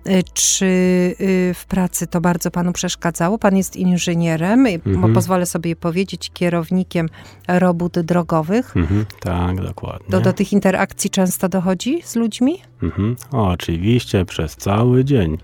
y, 0.08 0.24
czy 0.34 0.66
y, 0.66 1.54
w 1.56 1.66
pracy 1.66 2.08
to 2.08 2.22
bardzo 2.22 2.52
panu 2.52 2.74
przeszkadzało? 2.74 3.38
Pan 3.38 3.58
jest 3.58 3.76
inżynierem, 3.76 4.66
mhm. 4.66 5.14
pozwolę 5.14 5.46
sobie 5.46 5.76
powiedzieć, 5.76 6.32
kierownikiem 6.34 7.10
robót 7.48 8.00
drogowych. 8.00 8.78
Mhm, 8.78 9.06
tak, 9.20 9.62
dokładnie. 9.62 10.10
Do, 10.10 10.22
do 10.22 10.34
tych 10.34 10.54
interakcji 10.54 11.10
często 11.10 11.50
dochodzi 11.50 12.02
z 12.04 12.16
ludźmi? 12.16 12.62
Mhm. 12.84 13.16
Oczywiście, 13.32 14.26
przez 14.26 14.56
cały 14.56 15.06
dzień. 15.06 15.38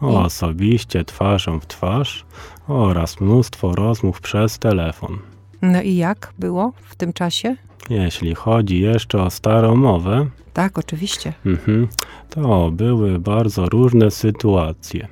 O, 0.00 0.24
osobiście, 0.24 1.04
twarzą 1.04 1.60
w 1.60 1.66
twarz 1.66 2.24
oraz 2.68 3.20
mnóstwo 3.20 3.74
rozmów 3.74 4.20
przez 4.20 4.58
telefon. 4.58 5.18
No 5.62 5.82
i 5.82 5.96
jak 5.96 6.32
było 6.38 6.72
w 6.82 6.96
tym 6.96 7.12
czasie? 7.12 7.56
Jeśli 7.90 8.34
chodzi 8.34 8.80
jeszcze 8.80 9.22
o 9.22 9.30
starą 9.30 9.76
mowę. 9.76 10.26
Tak, 10.52 10.78
oczywiście. 10.78 11.32
Mhm, 11.46 11.88
to 12.30 12.70
były 12.70 13.18
bardzo 13.18 13.68
różne 13.68 14.10
sytuacje. 14.10 15.08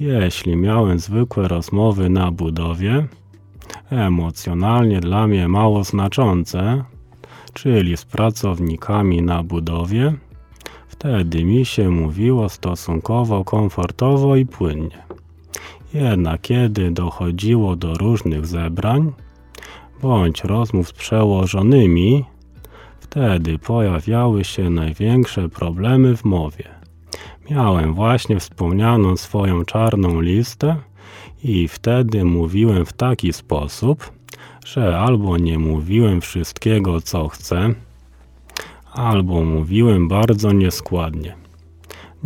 Jeśli 0.00 0.56
miałem 0.56 0.98
zwykłe 0.98 1.48
rozmowy 1.48 2.10
na 2.10 2.30
budowie, 2.30 3.06
emocjonalnie 3.90 5.00
dla 5.00 5.26
mnie 5.26 5.48
mało 5.48 5.84
znaczące, 5.84 6.84
czyli 7.52 7.96
z 7.96 8.04
pracownikami 8.04 9.22
na 9.22 9.42
budowie, 9.42 10.14
wtedy 10.88 11.44
mi 11.44 11.64
się 11.64 11.90
mówiło 11.90 12.48
stosunkowo 12.48 13.44
komfortowo 13.44 14.36
i 14.36 14.46
płynnie. 14.46 15.06
Jednak 15.94 16.40
kiedy 16.40 16.90
dochodziło 16.90 17.76
do 17.76 17.94
różnych 17.94 18.46
zebrań 18.46 19.12
bądź 20.02 20.44
rozmów 20.44 20.88
z 20.88 20.92
przełożonymi, 20.92 22.24
wtedy 23.00 23.58
pojawiały 23.58 24.44
się 24.44 24.70
największe 24.70 25.48
problemy 25.48 26.16
w 26.16 26.24
mowie. 26.24 26.64
Miałem 27.50 27.94
właśnie 27.94 28.40
wspomnianą 28.40 29.16
swoją 29.16 29.64
czarną 29.64 30.20
listę 30.20 30.76
i 31.44 31.68
wtedy 31.68 32.24
mówiłem 32.24 32.86
w 32.86 32.92
taki 32.92 33.32
sposób, 33.32 34.12
że 34.64 34.98
albo 34.98 35.38
nie 35.38 35.58
mówiłem 35.58 36.20
wszystkiego, 36.20 37.00
co 37.00 37.28
chcę, 37.28 37.74
albo 38.92 39.44
mówiłem 39.44 40.08
bardzo 40.08 40.52
nieskładnie. 40.52 41.45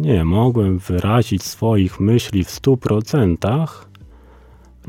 Nie 0.01 0.25
mogłem 0.25 0.79
wyrazić 0.79 1.43
swoich 1.43 2.01
myśli 2.01 2.45
w 2.45 2.51
stu 2.51 2.77
procentach 2.77 3.89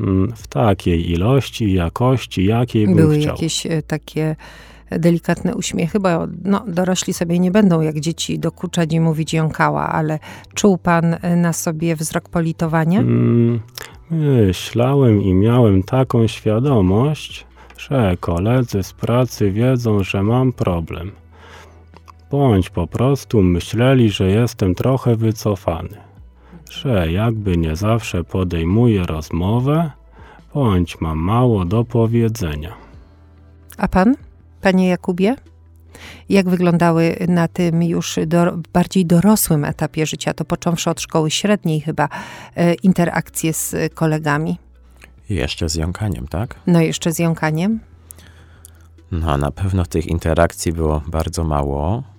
mm, 0.00 0.32
w 0.36 0.46
takiej 0.46 1.10
ilości 1.10 1.64
i 1.64 1.72
jakości, 1.72 2.44
jakiej 2.44 2.86
bym 2.86 2.96
Były 2.96 3.18
chciał. 3.18 3.34
jakieś 3.34 3.66
e, 3.66 3.82
takie 3.82 4.36
delikatne 4.90 5.54
uśmiechy, 5.54 6.00
bo 6.00 6.08
no, 6.44 6.64
dorośli 6.68 7.12
sobie 7.12 7.38
nie 7.38 7.50
będą 7.50 7.80
jak 7.80 8.00
dzieci 8.00 8.38
dokuczać 8.38 8.92
i 8.92 9.00
mówić 9.00 9.32
jąkała, 9.34 9.88
ale 9.88 10.18
czuł 10.54 10.78
pan 10.78 11.16
e, 11.22 11.36
na 11.36 11.52
sobie 11.52 11.96
wzrok 11.96 12.28
politowania? 12.28 13.00
Mm, 13.00 13.60
Myślałem 14.10 15.22
i 15.22 15.34
miałem 15.34 15.82
taką 15.82 16.26
świadomość, 16.26 17.46
że 17.78 18.16
koledzy 18.20 18.82
z 18.82 18.92
pracy 18.92 19.50
wiedzą, 19.52 20.04
że 20.04 20.22
mam 20.22 20.52
problem. 20.52 21.12
Bądź 22.32 22.70
po 22.70 22.86
prostu 22.86 23.42
myśleli, 23.42 24.10
że 24.10 24.28
jestem 24.30 24.74
trochę 24.74 25.16
wycofany, 25.16 25.96
że 26.70 27.12
jakby 27.12 27.56
nie 27.56 27.76
zawsze 27.76 28.24
podejmuję 28.24 29.02
rozmowę, 29.02 29.90
bądź 30.54 31.00
mam 31.00 31.18
mało 31.18 31.64
do 31.64 31.84
powiedzenia. 31.84 32.72
A 33.76 33.88
pan, 33.88 34.14
panie 34.60 34.88
Jakubie? 34.88 35.36
Jak 36.28 36.48
wyglądały 36.48 37.16
na 37.28 37.48
tym 37.48 37.82
już 37.82 38.18
do, 38.26 38.58
bardziej 38.72 39.06
dorosłym 39.06 39.64
etapie 39.64 40.06
życia, 40.06 40.34
to 40.34 40.44
począwszy 40.44 40.90
od 40.90 41.00
szkoły 41.00 41.30
średniej 41.30 41.80
chyba, 41.80 42.08
e, 42.56 42.74
interakcje 42.74 43.52
z 43.52 43.74
kolegami? 43.94 44.58
Jeszcze 45.28 45.68
z 45.68 45.74
jąkaniem, 45.74 46.28
tak? 46.28 46.54
No 46.66 46.80
jeszcze 46.80 47.12
z 47.12 47.18
jąkaniem? 47.18 47.80
No, 49.10 49.38
na 49.38 49.50
pewno 49.50 49.86
tych 49.86 50.06
interakcji 50.06 50.72
było 50.72 51.02
bardzo 51.06 51.44
mało. 51.44 52.11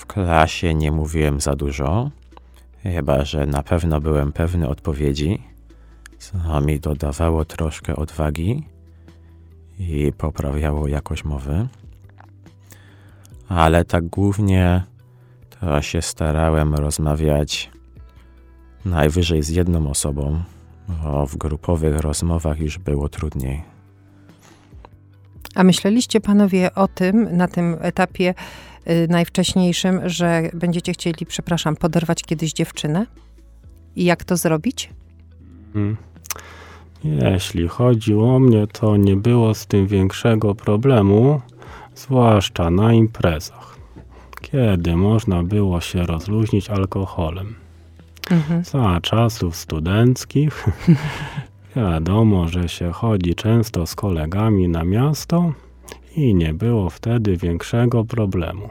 W 0.00 0.06
klasie 0.06 0.74
nie 0.74 0.92
mówiłem 0.92 1.40
za 1.40 1.56
dużo, 1.56 2.10
chyba 2.82 3.24
że 3.24 3.46
na 3.46 3.62
pewno 3.62 4.00
byłem 4.00 4.32
pewny 4.32 4.68
odpowiedzi, 4.68 5.42
co 6.18 6.60
mi 6.60 6.80
dodawało 6.80 7.44
troszkę 7.44 7.96
odwagi 7.96 8.66
i 9.78 10.12
poprawiało 10.18 10.88
jakość 10.88 11.24
mowy. 11.24 11.68
Ale 13.48 13.84
tak 13.84 14.06
głównie 14.06 14.82
to 15.60 15.82
się 15.82 16.02
starałem 16.02 16.74
rozmawiać 16.74 17.70
najwyżej 18.84 19.42
z 19.42 19.48
jedną 19.48 19.90
osobą, 19.90 20.42
bo 20.88 21.26
w 21.26 21.36
grupowych 21.36 22.00
rozmowach 22.00 22.60
już 22.60 22.78
było 22.78 23.08
trudniej. 23.08 23.62
A 25.54 25.64
myśleliście 25.64 26.20
panowie 26.20 26.74
o 26.74 26.88
tym 26.88 27.36
na 27.36 27.48
tym 27.48 27.76
etapie 27.80 28.34
najwcześniejszym, 29.08 30.08
że 30.08 30.50
będziecie 30.54 30.92
chcieli, 30.92 31.26
przepraszam, 31.26 31.76
poderwać 31.76 32.22
kiedyś 32.22 32.52
dziewczynę? 32.52 33.06
I 33.96 34.04
jak 34.04 34.24
to 34.24 34.36
zrobić? 34.36 34.90
Mm. 35.74 35.96
Jeśli 37.04 37.68
chodzi 37.68 38.14
o 38.14 38.38
mnie, 38.38 38.66
to 38.66 38.96
nie 38.96 39.16
było 39.16 39.54
z 39.54 39.66
tym 39.66 39.86
większego 39.86 40.54
problemu, 40.54 41.40
zwłaszcza 41.94 42.70
na 42.70 42.92
imprezach, 42.92 43.76
kiedy 44.40 44.96
można 44.96 45.42
było 45.42 45.80
się 45.80 46.02
rozluźnić 46.02 46.70
alkoholem. 46.70 47.54
Mhm. 48.30 48.64
Za 48.64 49.00
czasów 49.02 49.56
studenckich 49.56 50.66
wiadomo, 51.76 52.48
że 52.48 52.68
się 52.68 52.92
chodzi 52.92 53.34
często 53.34 53.86
z 53.86 53.94
kolegami 53.94 54.68
na 54.68 54.84
miasto 54.84 55.52
i 56.16 56.34
nie 56.34 56.54
było 56.54 56.90
wtedy 56.90 57.36
większego 57.36 58.04
problemu. 58.04 58.68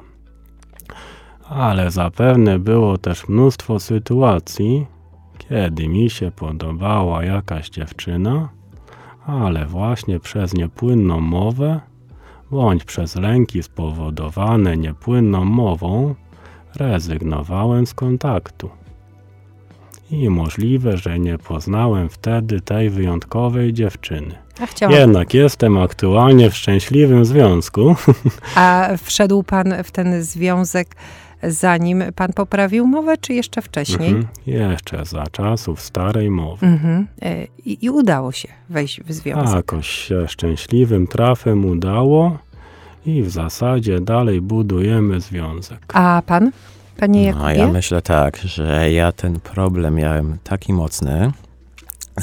Ale 1.49 1.91
zapewne 1.91 2.59
było 2.59 2.97
też 2.97 3.27
mnóstwo 3.27 3.79
sytuacji, 3.79 4.85
kiedy 5.37 5.87
mi 5.87 6.09
się 6.09 6.31
podobała 6.31 7.23
jakaś 7.23 7.69
dziewczyna, 7.69 8.49
ale 9.25 9.65
właśnie 9.65 10.19
przez 10.19 10.53
niepłynną 10.53 11.21
mowę, 11.21 11.79
bądź 12.51 12.83
przez 12.83 13.15
lęki 13.15 13.63
spowodowane 13.63 14.77
niepłynną 14.77 15.45
mową, 15.45 16.15
rezygnowałem 16.75 17.85
z 17.85 17.93
kontaktu. 17.93 18.69
I 20.11 20.29
możliwe, 20.29 20.97
że 20.97 21.19
nie 21.19 21.37
poznałem 21.37 22.09
wtedy 22.09 22.61
tej 22.61 22.89
wyjątkowej 22.89 23.73
dziewczyny. 23.73 24.48
A 24.61 24.65
chciałam. 24.65 24.95
Jednak 24.95 25.33
jestem 25.33 25.77
aktualnie 25.77 26.49
w 26.49 26.55
szczęśliwym 26.55 27.25
związku. 27.25 27.95
A 28.55 28.89
wszedł 29.03 29.43
pan 29.43 29.73
w 29.83 29.91
ten 29.91 30.23
związek 30.23 30.95
zanim 31.43 32.03
pan 32.15 32.33
poprawił 32.33 32.87
mowę, 32.87 33.17
czy 33.17 33.33
jeszcze 33.33 33.61
wcześniej? 33.61 34.09
Mhm. 34.09 34.27
Jeszcze 34.47 35.05
za 35.05 35.23
czasów 35.31 35.81
starej 35.81 36.31
mowy. 36.31 36.67
Mhm. 36.67 37.07
E, 37.21 37.45
I, 37.65 37.85
I 37.85 37.89
udało 37.89 38.31
się 38.31 38.47
wejść 38.69 39.01
w 39.03 39.13
związek. 39.13 39.55
Jakoś 39.55 39.87
się 39.87 40.27
szczęśliwym 40.27 41.07
trafem 41.07 41.65
udało 41.65 42.37
i 43.05 43.23
w 43.23 43.29
zasadzie 43.29 43.99
dalej 43.99 44.41
budujemy 44.41 45.21
związek. 45.21 45.79
A 45.93 46.21
pan, 46.25 46.51
panie 46.97 47.23
Jakubie? 47.23 47.43
No, 47.43 47.51
ja 47.51 47.67
myślę 47.67 48.01
tak, 48.01 48.37
że 48.37 48.91
ja 48.91 49.11
ten 49.11 49.39
problem 49.39 49.95
miałem 49.95 50.37
taki 50.43 50.73
mocny, 50.73 51.31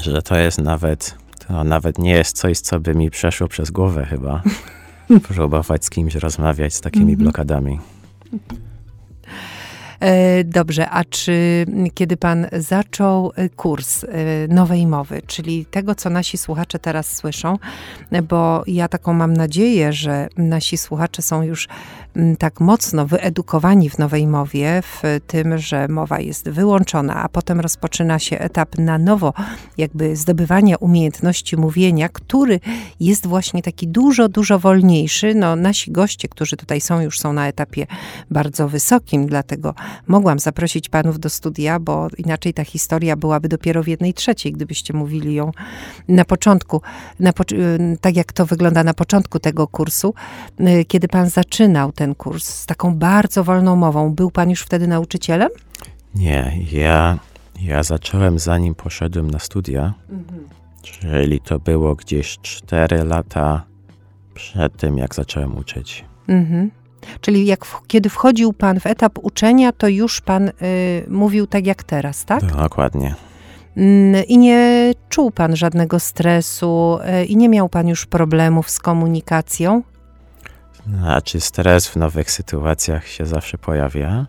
że 0.02 0.22
to 0.22 0.36
jest 0.36 0.58
nawet, 0.58 1.14
to 1.48 1.64
nawet 1.64 1.98
nie 1.98 2.10
jest 2.12 2.36
coś, 2.36 2.58
co 2.60 2.80
by 2.80 2.94
mi 2.94 3.10
przeszło 3.10 3.48
przez 3.48 3.70
głowę 3.70 4.06
chyba. 4.06 4.42
Próbować 5.28 5.84
z 5.84 5.90
kimś 5.90 6.14
rozmawiać 6.14 6.74
z 6.74 6.80
takimi 6.80 7.12
Mhm. 7.12 7.18
blokadami. 7.18 7.78
E, 10.00 10.44
Dobrze, 10.44 10.90
a 10.90 11.04
czy 11.04 11.66
kiedy 11.94 12.16
pan 12.16 12.46
zaczął 12.52 13.32
e, 13.36 13.48
kurs 13.48 14.04
e, 14.04 14.08
nowej 14.48 14.86
mowy, 14.86 15.22
czyli 15.26 15.66
tego, 15.66 15.94
co 15.94 16.10
nasi 16.10 16.38
słuchacze 16.38 16.78
teraz 16.78 17.16
słyszą, 17.16 17.58
bo 18.28 18.62
ja 18.66 18.88
taką 18.88 19.12
mam 19.12 19.32
nadzieję, 19.32 19.92
że 19.92 20.28
nasi 20.36 20.76
słuchacze 20.78 21.22
są 21.22 21.42
już 21.42 21.68
tak 22.38 22.60
mocno 22.60 23.06
wyedukowani 23.06 23.90
w 23.90 23.98
nowej 23.98 24.26
mowie, 24.26 24.82
w 24.82 25.20
tym, 25.26 25.58
że 25.58 25.88
mowa 25.88 26.20
jest 26.20 26.48
wyłączona, 26.48 27.22
a 27.22 27.28
potem 27.28 27.60
rozpoczyna 27.60 28.18
się 28.18 28.38
etap 28.38 28.78
na 28.78 28.98
nowo, 28.98 29.32
jakby 29.78 30.16
zdobywania 30.16 30.76
umiejętności 30.76 31.56
mówienia, 31.56 32.08
który 32.08 32.60
jest 33.00 33.26
właśnie 33.26 33.62
taki 33.62 33.88
dużo, 33.88 34.28
dużo 34.28 34.58
wolniejszy. 34.58 35.34
No, 35.34 35.56
nasi 35.56 35.92
goście, 35.92 36.28
którzy 36.28 36.56
tutaj 36.56 36.80
są, 36.80 37.00
już 37.00 37.18
są 37.18 37.32
na 37.32 37.48
etapie 37.48 37.86
bardzo 38.30 38.68
wysokim, 38.68 39.26
dlatego 39.26 39.74
mogłam 40.06 40.38
zaprosić 40.38 40.88
panów 40.88 41.18
do 41.18 41.30
studia, 41.30 41.80
bo 41.80 42.08
inaczej 42.18 42.54
ta 42.54 42.64
historia 42.64 43.16
byłaby 43.16 43.48
dopiero 43.48 43.82
w 43.82 43.86
jednej 43.88 44.14
trzeciej, 44.14 44.52
gdybyście 44.52 44.94
mówili 44.94 45.34
ją 45.34 45.50
na 46.08 46.24
początku, 46.24 46.82
na 47.20 47.32
pocz- 47.32 47.52
y, 47.52 47.98
tak 48.00 48.16
jak 48.16 48.32
to 48.32 48.46
wygląda 48.46 48.84
na 48.84 48.94
początku 48.94 49.38
tego 49.38 49.68
kursu, 49.68 50.14
y, 50.60 50.84
kiedy 50.84 51.08
pan 51.08 51.30
zaczynał 51.30 51.92
ten 51.92 52.05
kurs 52.14 52.48
z 52.48 52.66
taką 52.66 52.94
bardzo 52.94 53.44
wolną 53.44 53.76
mową. 53.76 54.14
Był 54.14 54.30
pan 54.30 54.50
już 54.50 54.62
wtedy 54.62 54.86
nauczycielem? 54.86 55.48
Nie, 56.14 56.58
ja, 56.72 57.18
ja 57.60 57.82
zacząłem 57.82 58.38
zanim 58.38 58.74
poszedłem 58.74 59.30
na 59.30 59.38
studia, 59.38 59.94
czyli 60.82 61.40
to 61.40 61.58
było 61.58 61.94
gdzieś 61.94 62.38
4 62.42 63.04
lata 63.04 63.64
przed 64.34 64.76
tym, 64.76 64.98
jak 64.98 65.14
zacząłem 65.14 65.58
uczyć. 65.58 66.04
Mhm. 66.28 66.70
Czyli 67.20 67.46
jak 67.46 67.66
kiedy 67.86 68.08
wchodził 68.08 68.52
pan 68.52 68.80
w 68.80 68.86
etap 68.86 69.18
uczenia, 69.22 69.72
to 69.72 69.88
już 69.88 70.20
pan 70.20 70.48
y, 70.48 70.52
mówił 71.08 71.46
tak 71.46 71.66
jak 71.66 71.82
teraz, 71.82 72.24
tak? 72.24 72.44
Dokładnie. 72.44 73.14
Mm, 73.76 74.24
I 74.24 74.38
nie 74.38 74.92
czuł 75.08 75.30
pan 75.30 75.56
żadnego 75.56 76.00
stresu 76.00 76.98
y, 77.22 77.24
i 77.24 77.36
nie 77.36 77.48
miał 77.48 77.68
pan 77.68 77.88
już 77.88 78.06
problemów 78.06 78.70
z 78.70 78.78
komunikacją? 78.78 79.82
Znaczy, 80.86 81.40
stres 81.40 81.88
w 81.88 81.96
nowych 81.96 82.30
sytuacjach 82.30 83.08
się 83.08 83.26
zawsze 83.26 83.58
pojawia, 83.58 84.26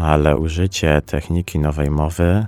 ale 0.00 0.36
użycie 0.36 1.02
techniki 1.06 1.58
nowej 1.58 1.90
mowy 1.90 2.46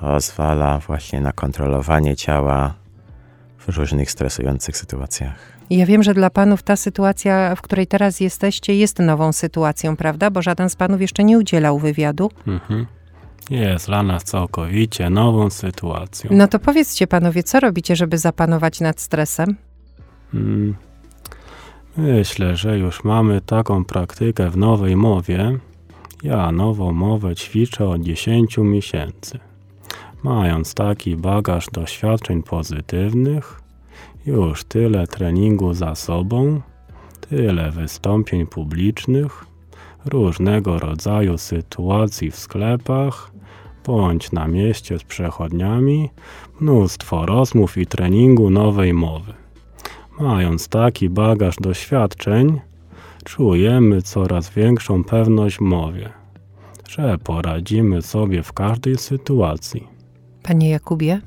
pozwala 0.00 0.78
właśnie 0.78 1.20
na 1.20 1.32
kontrolowanie 1.32 2.16
ciała 2.16 2.74
w 3.58 3.76
różnych 3.76 4.10
stresujących 4.10 4.76
sytuacjach. 4.76 5.56
Ja 5.70 5.86
wiem, 5.86 6.02
że 6.02 6.14
dla 6.14 6.30
panów 6.30 6.62
ta 6.62 6.76
sytuacja, 6.76 7.54
w 7.54 7.62
której 7.62 7.86
teraz 7.86 8.20
jesteście, 8.20 8.74
jest 8.74 8.98
nową 8.98 9.32
sytuacją, 9.32 9.96
prawda? 9.96 10.30
Bo 10.30 10.42
żaden 10.42 10.70
z 10.70 10.76
panów 10.76 11.00
jeszcze 11.00 11.24
nie 11.24 11.38
udzielał 11.38 11.78
wywiadu. 11.78 12.30
Mhm. 12.46 12.86
Jest 13.50 13.86
dla 13.86 14.02
nas 14.02 14.24
całkowicie 14.24 15.10
nową 15.10 15.50
sytuacją. 15.50 16.30
No 16.34 16.48
to 16.48 16.58
powiedzcie 16.58 17.06
panowie, 17.06 17.42
co 17.42 17.60
robicie, 17.60 17.96
żeby 17.96 18.18
zapanować 18.18 18.80
nad 18.80 19.00
stresem? 19.00 19.56
Mm. 20.34 20.76
Myślę, 21.96 22.56
że 22.56 22.78
już 22.78 23.04
mamy 23.04 23.40
taką 23.40 23.84
praktykę 23.84 24.50
w 24.50 24.56
nowej 24.56 24.96
mowie 24.96 25.58
Ja 26.22 26.52
nową 26.52 26.92
mowę 26.92 27.34
ćwiczę 27.34 27.88
od 27.88 28.02
10 28.02 28.58
miesięcy. 28.58 29.38
Mając 30.22 30.74
taki 30.74 31.16
bagaż 31.16 31.66
doświadczeń 31.72 32.42
pozytywnych, 32.42 33.60
już 34.26 34.64
tyle 34.64 35.06
treningu 35.06 35.74
za 35.74 35.94
sobą, 35.94 36.60
tyle 37.20 37.70
wystąpień 37.70 38.46
publicznych, 38.46 39.44
różnego 40.04 40.78
rodzaju 40.78 41.38
sytuacji 41.38 42.30
w 42.30 42.36
sklepach, 42.36 43.30
bądź 43.86 44.32
na 44.32 44.48
mieście 44.48 44.98
z 44.98 45.04
przechodniami, 45.04 46.10
mnóstwo 46.60 47.26
rozmów 47.26 47.78
i 47.78 47.86
treningu 47.86 48.50
nowej 48.50 48.94
mowy. 48.94 49.45
Mając 50.20 50.68
taki 50.68 51.10
bagaż 51.10 51.56
doświadczeń, 51.56 52.60
czujemy 53.24 54.02
coraz 54.02 54.50
większą 54.50 55.04
pewność 55.04 55.56
w 55.56 55.60
mowie, 55.60 56.10
że 56.88 57.18
poradzimy 57.18 58.02
sobie 58.02 58.42
w 58.42 58.52
każdej 58.52 58.98
sytuacji. 58.98 59.88
Panie 60.42 60.70
Jakubie? 60.70 61.20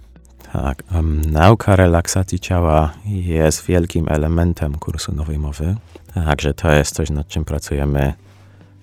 Tak, 0.53 0.83
um, 0.95 1.21
nauka 1.31 1.75
relaksacji 1.75 2.39
ciała 2.39 2.93
jest 3.05 3.65
wielkim 3.65 4.05
elementem 4.09 4.75
kursu 4.75 5.15
nowej 5.15 5.39
mowy. 5.39 5.75
Także 6.13 6.53
to 6.53 6.71
jest 6.71 6.95
coś, 6.95 7.09
nad 7.09 7.27
czym 7.27 7.45
pracujemy 7.45 8.13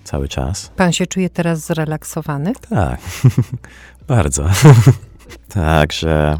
cały 0.04 0.28
czas. 0.28 0.70
Pan 0.76 0.92
się 0.92 1.06
czuje 1.06 1.30
teraz 1.30 1.66
zrelaksowany? 1.66 2.52
Tak, 2.70 3.00
bardzo. 4.08 4.44
Także 5.54 6.38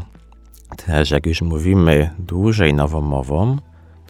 też 0.85 1.11
jak 1.11 1.25
już 1.25 1.41
mówimy 1.41 2.09
dłużej 2.19 2.73
nową 2.73 3.01
mową, 3.01 3.57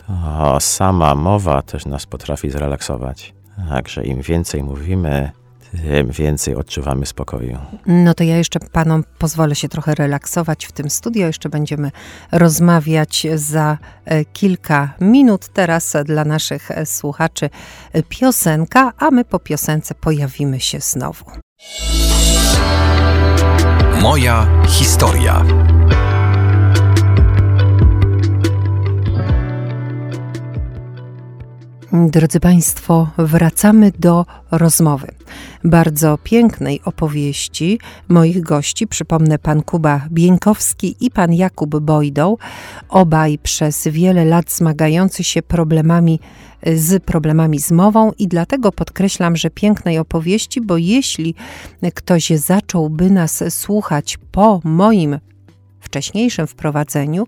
to 0.08 0.60
sama 0.60 1.16
mowa 1.16 1.62
też 1.62 1.86
nas 1.86 2.06
potrafi 2.06 2.50
zrelaksować. 2.50 3.34
Także 3.70 4.04
im 4.04 4.22
więcej 4.22 4.64
mówimy, 4.64 5.32
tym 5.72 6.12
więcej 6.12 6.56
odczuwamy 6.56 7.06
spokoju. 7.06 7.58
No 7.86 8.14
to 8.14 8.24
ja 8.24 8.38
jeszcze 8.38 8.60
panom 8.60 9.04
pozwolę 9.18 9.56
się 9.56 9.70
trochę 9.70 9.96
relaksować 9.96 10.66
w 10.66 10.72
tym 10.72 10.90
studio. 10.90 11.28
Jeszcze 11.28 11.50
będziemy 11.50 11.92
rozmawiać 12.32 13.28
za 13.36 13.78
e, 14.06 14.26
kilka 14.26 14.94
minut. 15.02 15.48
Teraz 15.48 15.96
dla 16.06 16.26
naszych 16.26 16.72
e, 16.72 16.86
słuchaczy 16.86 17.50
e, 17.94 18.04
piosenka, 18.04 18.94
a 18.98 19.12
my 19.12 19.26
po 19.26 19.40
piosence 19.40 19.96
pojawimy 19.96 20.60
się 20.60 20.80
znowu. 20.80 21.26
Moja 24.02 24.64
historia. 24.68 25.46
Drodzy 31.94 32.40
Państwo, 32.40 33.10
wracamy 33.18 33.92
do 34.00 34.26
rozmowy. 34.52 35.08
Bardzo 35.64 36.18
pięknej 36.24 36.82
opowieści 36.86 37.80
moich 38.08 38.42
gości. 38.42 38.88
Przypomnę 38.88 39.40
pan 39.40 39.64
Kuba 39.64 40.02
Bieńkowski 40.12 40.96
i 41.00 41.12
pan 41.12 41.34
Jakub 41.34 41.80
Bojdą, 41.80 42.38
obaj 42.90 43.38
przez 43.38 43.88
wiele 43.88 44.26
lat 44.26 44.52
zmagający 44.52 45.24
się 45.24 45.42
problemami 45.42 46.20
z 46.66 47.04
problemami 47.04 47.60
z 47.60 47.72
mową 47.72 48.12
i 48.18 48.28
dlatego 48.28 48.72
podkreślam, 48.72 49.36
że 49.36 49.50
pięknej 49.50 49.98
opowieści, 49.98 50.62
bo 50.62 50.78
jeśli 50.78 51.36
ktoś 51.94 52.30
zacząłby 52.30 53.10
nas 53.10 53.44
słuchać 53.50 54.18
po 54.32 54.62
moim 54.64 55.20
wcześniejszym 55.80 56.48
wprowadzeniu, 56.48 57.28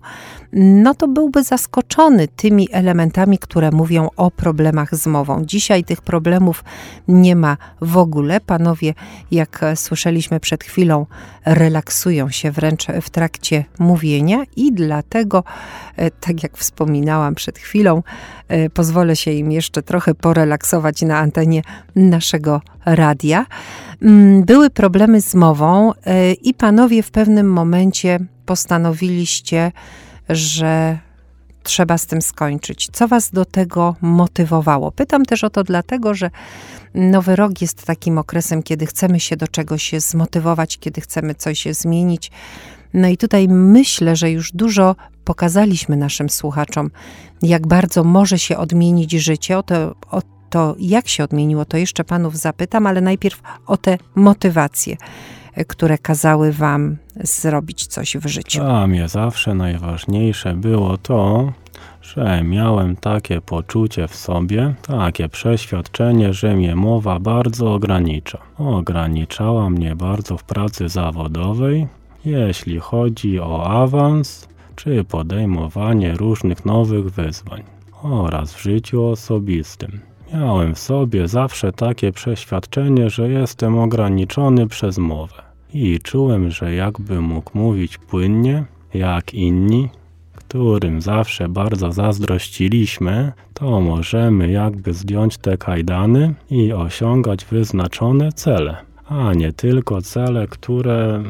no 0.52 0.94
to 0.94 1.08
byłby 1.08 1.42
zaskoczony 1.42 2.28
tymi 2.28 2.68
elementami, 2.72 3.38
które 3.38 3.70
mówią 3.70 4.08
o 4.16 4.30
problemach 4.30 4.94
z 4.94 5.06
mową. 5.06 5.44
Dzisiaj 5.44 5.84
tych 5.84 6.02
problemów 6.02 6.64
nie 7.08 7.36
ma 7.36 7.56
w 7.80 7.96
ogóle. 7.96 8.40
Panowie, 8.40 8.94
jak 9.30 9.64
słyszeliśmy 9.74 10.40
przed 10.40 10.64
chwilą, 10.64 11.06
relaksują 11.46 12.30
się 12.30 12.50
wręcz 12.50 12.86
w 13.02 13.10
trakcie 13.10 13.64
mówienia 13.78 14.44
i 14.56 14.72
dlatego, 14.72 15.44
e, 15.96 16.10
tak 16.10 16.42
jak 16.42 16.56
wspominałam 16.56 17.34
przed 17.34 17.58
chwilą, 17.58 18.02
pozwolę 18.74 19.16
się 19.16 19.30
im 19.30 19.52
jeszcze 19.52 19.82
trochę 19.82 20.14
porelaksować 20.14 21.02
na 21.02 21.18
antenie 21.18 21.62
naszego 21.96 22.60
radia. 22.84 23.46
Mm, 24.02 24.44
były 24.44 24.70
problemy 24.70 25.22
z 25.22 25.34
mową 25.34 25.92
e, 25.94 26.32
i 26.32 26.54
panowie 26.54 27.02
w 27.02 27.10
pewnym 27.10 27.52
momencie 27.52 28.18
postanowiliście, 28.46 29.72
że 30.28 30.98
trzeba 31.62 31.98
z 31.98 32.06
tym 32.06 32.22
skończyć. 32.22 32.88
Co 32.92 33.08
Was 33.08 33.30
do 33.30 33.44
tego 33.44 33.96
motywowało? 34.00 34.92
Pytam 34.92 35.24
też 35.24 35.44
o 35.44 35.50
to 35.50 35.64
dlatego, 35.64 36.14
że 36.14 36.30
nowy 36.94 37.36
rok 37.36 37.60
jest 37.60 37.84
takim 37.84 38.18
okresem, 38.18 38.62
kiedy 38.62 38.86
chcemy 38.86 39.20
się 39.20 39.36
do 39.36 39.48
czegoś 39.48 39.92
zmotywować, 39.98 40.78
kiedy 40.78 41.00
chcemy 41.00 41.34
coś 41.34 41.64
zmienić. 41.70 42.30
No 42.94 43.08
i 43.08 43.16
tutaj 43.16 43.48
myślę, 43.48 44.16
że 44.16 44.30
już 44.30 44.52
dużo 44.52 44.96
pokazaliśmy 45.24 45.96
naszym 45.96 46.30
słuchaczom, 46.30 46.90
jak 47.42 47.66
bardzo 47.66 48.04
może 48.04 48.38
się 48.38 48.56
odmienić 48.56 49.12
życie. 49.12 49.58
O 49.58 49.62
to, 49.62 49.94
o 50.10 50.22
to 50.50 50.74
jak 50.78 51.08
się 51.08 51.24
odmieniło, 51.24 51.64
to 51.64 51.76
jeszcze 51.76 52.04
panów 52.04 52.36
zapytam, 52.36 52.86
ale 52.86 53.00
najpierw 53.00 53.42
o 53.66 53.76
te 53.76 53.98
motywacje 54.14 54.96
które 55.68 55.98
kazały 55.98 56.52
wam 56.52 56.96
zrobić 57.16 57.86
coś 57.86 58.16
w 58.16 58.26
życiu? 58.26 58.60
Dla 58.60 58.86
mnie 58.86 59.08
zawsze 59.08 59.54
najważniejsze 59.54 60.54
było 60.54 60.98
to, 60.98 61.52
że 62.02 62.42
miałem 62.44 62.96
takie 62.96 63.40
poczucie 63.40 64.08
w 64.08 64.16
sobie, 64.16 64.74
takie 64.82 65.28
przeświadczenie, 65.28 66.32
że 66.32 66.56
mnie 66.56 66.76
mowa 66.76 67.18
bardzo 67.18 67.74
ogranicza. 67.74 68.38
Ograniczała 68.58 69.70
mnie 69.70 69.96
bardzo 69.96 70.36
w 70.36 70.44
pracy 70.44 70.88
zawodowej, 70.88 71.86
jeśli 72.24 72.78
chodzi 72.78 73.40
o 73.40 73.66
awans 73.66 74.48
czy 74.76 75.04
podejmowanie 75.04 76.14
różnych 76.14 76.64
nowych 76.64 77.10
wyzwań 77.10 77.62
oraz 78.02 78.54
w 78.54 78.62
życiu 78.62 79.04
osobistym. 79.04 80.00
Miałem 80.34 80.74
w 80.74 80.78
sobie 80.78 81.28
zawsze 81.28 81.72
takie 81.72 82.12
przeświadczenie, 82.12 83.10
że 83.10 83.28
jestem 83.28 83.78
ograniczony 83.78 84.66
przez 84.66 84.98
mowę. 84.98 85.42
I 85.74 85.98
czułem, 86.02 86.50
że 86.50 86.74
jakbym 86.74 87.24
mógł 87.24 87.58
mówić 87.58 87.98
płynnie, 87.98 88.64
jak 88.94 89.34
inni, 89.34 89.88
którym 90.34 91.00
zawsze 91.00 91.48
bardzo 91.48 91.92
zazdrościliśmy, 91.92 93.32
to 93.54 93.80
możemy 93.80 94.50
jakby 94.50 94.92
zdjąć 94.92 95.38
te 95.38 95.58
kajdany 95.58 96.34
i 96.50 96.72
osiągać 96.72 97.44
wyznaczone 97.44 98.32
cele, 98.32 98.76
a 99.08 99.34
nie 99.34 99.52
tylko 99.52 100.02
cele, 100.02 100.46
które 100.46 101.22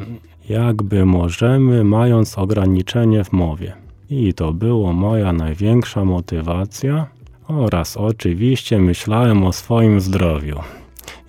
jakby 0.51 1.07
możemy, 1.07 1.85
mając 1.85 2.39
ograniczenie 2.39 3.25
w 3.25 3.33
mowie. 3.33 3.73
I 4.11 4.35
to 4.35 4.53
było 4.53 4.93
moja 4.93 5.33
największa 5.33 6.05
motywacja, 6.05 7.07
oraz 7.49 7.97
oczywiście 7.97 8.79
myślałem 8.79 9.45
o 9.45 9.53
swoim 9.53 10.01
zdrowiu. 10.01 10.61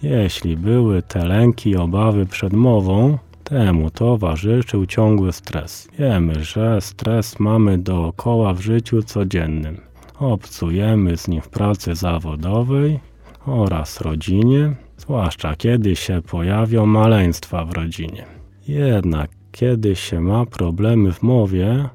Jeśli 0.03 0.57
były 0.57 1.01
te 1.01 1.25
lęki 1.25 1.75
obawy 1.75 2.25
przed 2.25 2.53
mową, 2.53 3.17
temu 3.43 3.91
towarzyszył 3.91 4.85
ciągły 4.85 5.31
stres. 5.31 5.87
Wiemy, 5.99 6.43
że 6.43 6.81
stres 6.81 7.39
mamy 7.39 7.77
dookoła 7.77 8.53
w 8.53 8.61
życiu 8.61 9.03
codziennym. 9.03 9.77
Obcujemy 10.19 11.17
z 11.17 11.27
nim 11.27 11.41
w 11.41 11.49
pracy 11.49 11.95
zawodowej 11.95 12.99
oraz 13.45 14.01
rodzinie, 14.01 14.75
zwłaszcza 14.97 15.55
kiedy 15.55 15.95
się 15.95 16.21
pojawią 16.21 16.85
maleństwa 16.85 17.65
w 17.65 17.73
rodzinie. 17.73 18.40
Jednak 18.71 19.29
kiedy 19.51 19.95
się 19.95 20.21
ma 20.21 20.45
problemy 20.45 21.11
w 21.11 21.23
mowie, 21.23 21.89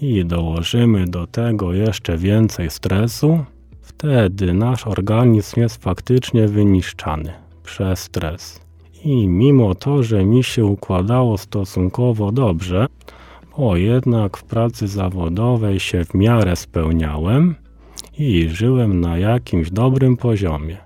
i 0.00 0.24
dołożymy 0.24 1.04
do 1.06 1.26
tego 1.26 1.72
jeszcze 1.72 2.16
więcej 2.16 2.70
stresu, 2.70 3.44
wtedy 3.82 4.54
nasz 4.54 4.86
organizm 4.86 5.60
jest 5.60 5.82
faktycznie 5.82 6.48
wyniszczany 6.48 7.32
przez 7.62 7.98
stres. 7.98 8.60
I 9.04 9.28
mimo 9.28 9.74
to, 9.74 10.02
że 10.02 10.24
mi 10.24 10.44
się 10.44 10.64
układało 10.64 11.38
stosunkowo 11.38 12.32
dobrze, 12.32 12.86
bo 13.58 13.76
jednak 13.76 14.36
w 14.36 14.44
pracy 14.44 14.88
zawodowej 14.88 15.80
się 15.80 16.04
w 16.04 16.14
miarę 16.14 16.56
spełniałem 16.56 17.54
i 18.18 18.48
żyłem 18.48 19.00
na 19.00 19.18
jakimś 19.18 19.70
dobrym 19.70 20.16
poziomie, 20.16 20.76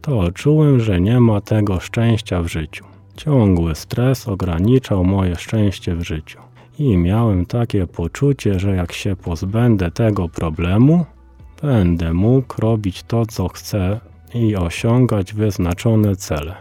to 0.00 0.32
czułem, 0.32 0.80
że 0.80 1.00
nie 1.00 1.20
ma 1.20 1.40
tego 1.40 1.80
szczęścia 1.80 2.42
w 2.42 2.48
życiu. 2.48 2.95
Ciągły 3.16 3.74
stres 3.74 4.28
ograniczał 4.28 5.04
moje 5.04 5.36
szczęście 5.36 5.96
w 5.96 6.02
życiu. 6.02 6.38
I 6.78 6.96
miałem 6.96 7.46
takie 7.46 7.86
poczucie, 7.86 8.58
że 8.58 8.76
jak 8.76 8.92
się 8.92 9.16
pozbędę 9.16 9.90
tego 9.90 10.28
problemu, 10.28 11.04
będę 11.62 12.12
mógł 12.12 12.60
robić 12.60 13.02
to, 13.02 13.26
co 13.26 13.48
chcę 13.48 14.00
i 14.34 14.56
osiągać 14.56 15.34
wyznaczone 15.34 16.16
cele. 16.16 16.54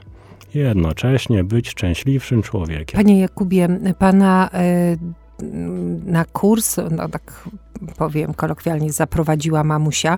Jednocześnie 0.53 1.43
być 1.43 1.69
szczęśliwszym 1.69 2.41
człowiekiem. 2.41 2.97
Panie 2.97 3.19
Jakubie, 3.19 3.67
pana 3.99 4.49
y, 4.53 4.97
na 6.05 6.25
kurs, 6.25 6.77
no 6.91 7.09
tak 7.09 7.49
powiem 7.97 8.33
kolokwialnie, 8.33 8.91
zaprowadziła 8.91 9.63
mamusia, 9.63 10.17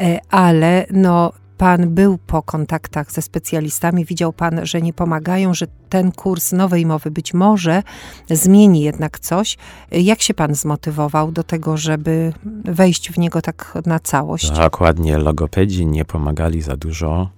y, 0.00 0.18
ale 0.30 0.86
no 0.90 1.32
pan 1.58 1.94
był 1.94 2.18
po 2.18 2.42
kontaktach 2.42 3.12
ze 3.12 3.22
specjalistami, 3.22 4.04
widział 4.04 4.32
pan, 4.32 4.66
że 4.66 4.82
nie 4.82 4.92
pomagają, 4.92 5.54
że 5.54 5.66
ten 5.88 6.12
kurs 6.12 6.52
nowej 6.52 6.86
mowy 6.86 7.10
być 7.10 7.34
może 7.34 7.82
zmieni 8.30 8.80
jednak 8.80 9.18
coś. 9.18 9.56
Jak 9.90 10.22
się 10.22 10.34
pan 10.34 10.54
zmotywował 10.54 11.32
do 11.32 11.42
tego, 11.42 11.76
żeby 11.76 12.32
wejść 12.64 13.12
w 13.12 13.18
niego 13.18 13.42
tak 13.42 13.78
na 13.86 14.00
całość? 14.00 14.50
Dokładnie, 14.50 15.18
logopedzi 15.18 15.86
nie 15.86 16.04
pomagali 16.04 16.62
za 16.62 16.76
dużo 16.76 17.30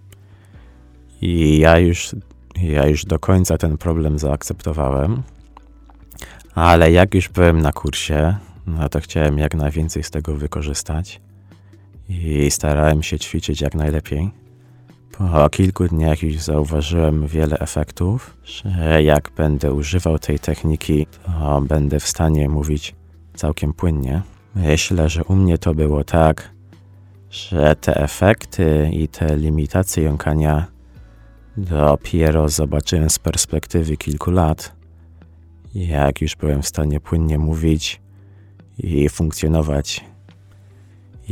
i 1.20 1.58
ja 1.58 1.78
już, 1.78 2.16
ja 2.62 2.86
już 2.86 3.04
do 3.04 3.18
końca 3.18 3.58
ten 3.58 3.78
problem 3.78 4.18
zaakceptowałem. 4.18 5.22
Ale 6.54 6.92
jak 6.92 7.14
już 7.14 7.28
byłem 7.28 7.62
na 7.62 7.72
kursie, 7.72 8.36
no 8.66 8.88
to 8.88 9.00
chciałem 9.00 9.38
jak 9.38 9.54
najwięcej 9.54 10.02
z 10.02 10.10
tego 10.10 10.34
wykorzystać 10.34 11.20
i 12.10 12.50
starałem 12.50 13.02
się 13.02 13.18
ćwiczyć 13.18 13.60
jak 13.60 13.74
najlepiej. 13.74 14.30
Po 15.18 15.50
kilku 15.50 15.88
dniach 15.88 16.22
już 16.22 16.36
zauważyłem 16.36 17.26
wiele 17.26 17.58
efektów, 17.58 18.36
że 18.44 19.02
jak 19.02 19.30
będę 19.36 19.72
używał 19.72 20.18
tej 20.18 20.38
techniki, 20.38 21.06
to 21.06 21.60
będę 21.60 22.00
w 22.00 22.06
stanie 22.06 22.48
mówić 22.48 22.94
całkiem 23.34 23.72
płynnie. 23.72 24.22
Myślę, 24.54 25.08
że 25.08 25.24
u 25.24 25.34
mnie 25.34 25.58
to 25.58 25.74
było 25.74 26.04
tak, 26.04 26.50
że 27.30 27.76
te 27.76 27.96
efekty 27.96 28.90
i 28.92 29.08
te 29.08 29.36
limitacje 29.36 30.04
jąkania 30.04 30.66
dopiero 31.56 32.48
zobaczyłem 32.48 33.10
z 33.10 33.18
perspektywy 33.18 33.96
kilku 33.96 34.30
lat, 34.30 34.72
jak 35.74 36.20
już 36.20 36.36
byłem 36.36 36.62
w 36.62 36.68
stanie 36.68 37.00
płynnie 37.00 37.38
mówić 37.38 38.00
i 38.78 39.08
funkcjonować 39.08 40.09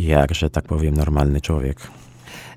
jak, 0.07 0.35
że 0.35 0.51
tak 0.51 0.65
powiem, 0.65 0.95
normalny 0.95 1.41
człowiek. 1.41 1.79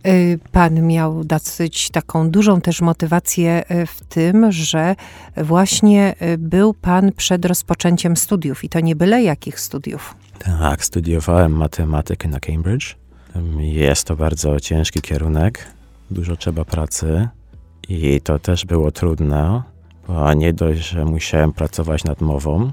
Y, 0.08 0.40
pan 0.52 0.88
miał 0.88 1.24
dosyć 1.24 1.90
taką 1.90 2.30
dużą 2.30 2.62
też 2.62 2.82
motywację 2.82 3.64
y, 3.72 3.86
w 3.86 4.02
tym, 4.02 4.52
że 4.52 4.96
właśnie 5.38 6.16
y, 6.22 6.38
był 6.38 6.74
pan 6.74 7.12
przed 7.12 7.46
rozpoczęciem 7.46 8.18
studiów 8.18 8.64
i 8.64 8.70
to 8.70 8.80
nie 8.80 8.96
byle 8.96 9.24
jakich 9.24 9.60
studiów. 9.60 10.16
Tak, 10.40 10.86
studiowałem 10.86 11.52
matematykę 11.52 12.28
na 12.28 12.40
Cambridge. 12.40 12.96
Jest 13.58 14.08
to 14.08 14.16
bardzo 14.16 14.60
ciężki 14.60 15.02
kierunek, 15.02 15.68
dużo 16.12 16.36
trzeba 16.36 16.66
pracy 16.66 17.28
i 17.90 18.22
to 18.22 18.40
też 18.40 18.66
było 18.66 18.92
trudne, 18.92 19.62
bo 20.08 20.34
nie 20.34 20.54
dość, 20.54 20.90
że 20.90 21.06
musiałem 21.06 21.54
pracować 21.54 22.04
nad 22.04 22.22
mową, 22.22 22.72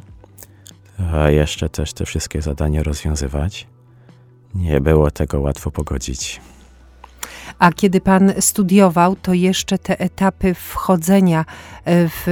to 0.97 1.29
jeszcze 1.29 1.69
też 1.69 1.93
te 1.93 2.05
wszystkie 2.05 2.43
zadania 2.43 2.83
rozwiązywać. 2.83 3.67
Nie 4.55 4.81
było 4.81 5.11
tego 5.11 5.41
łatwo 5.41 5.71
pogodzić. 5.71 6.41
A 7.59 7.73
kiedy 7.73 8.01
pan 8.01 8.33
studiował, 8.41 9.17
to 9.17 9.33
jeszcze 9.33 9.79
te 9.79 10.01
etapy 10.01 10.55
wchodzenia 10.55 11.41
e, 11.85 12.09
w 12.09 12.27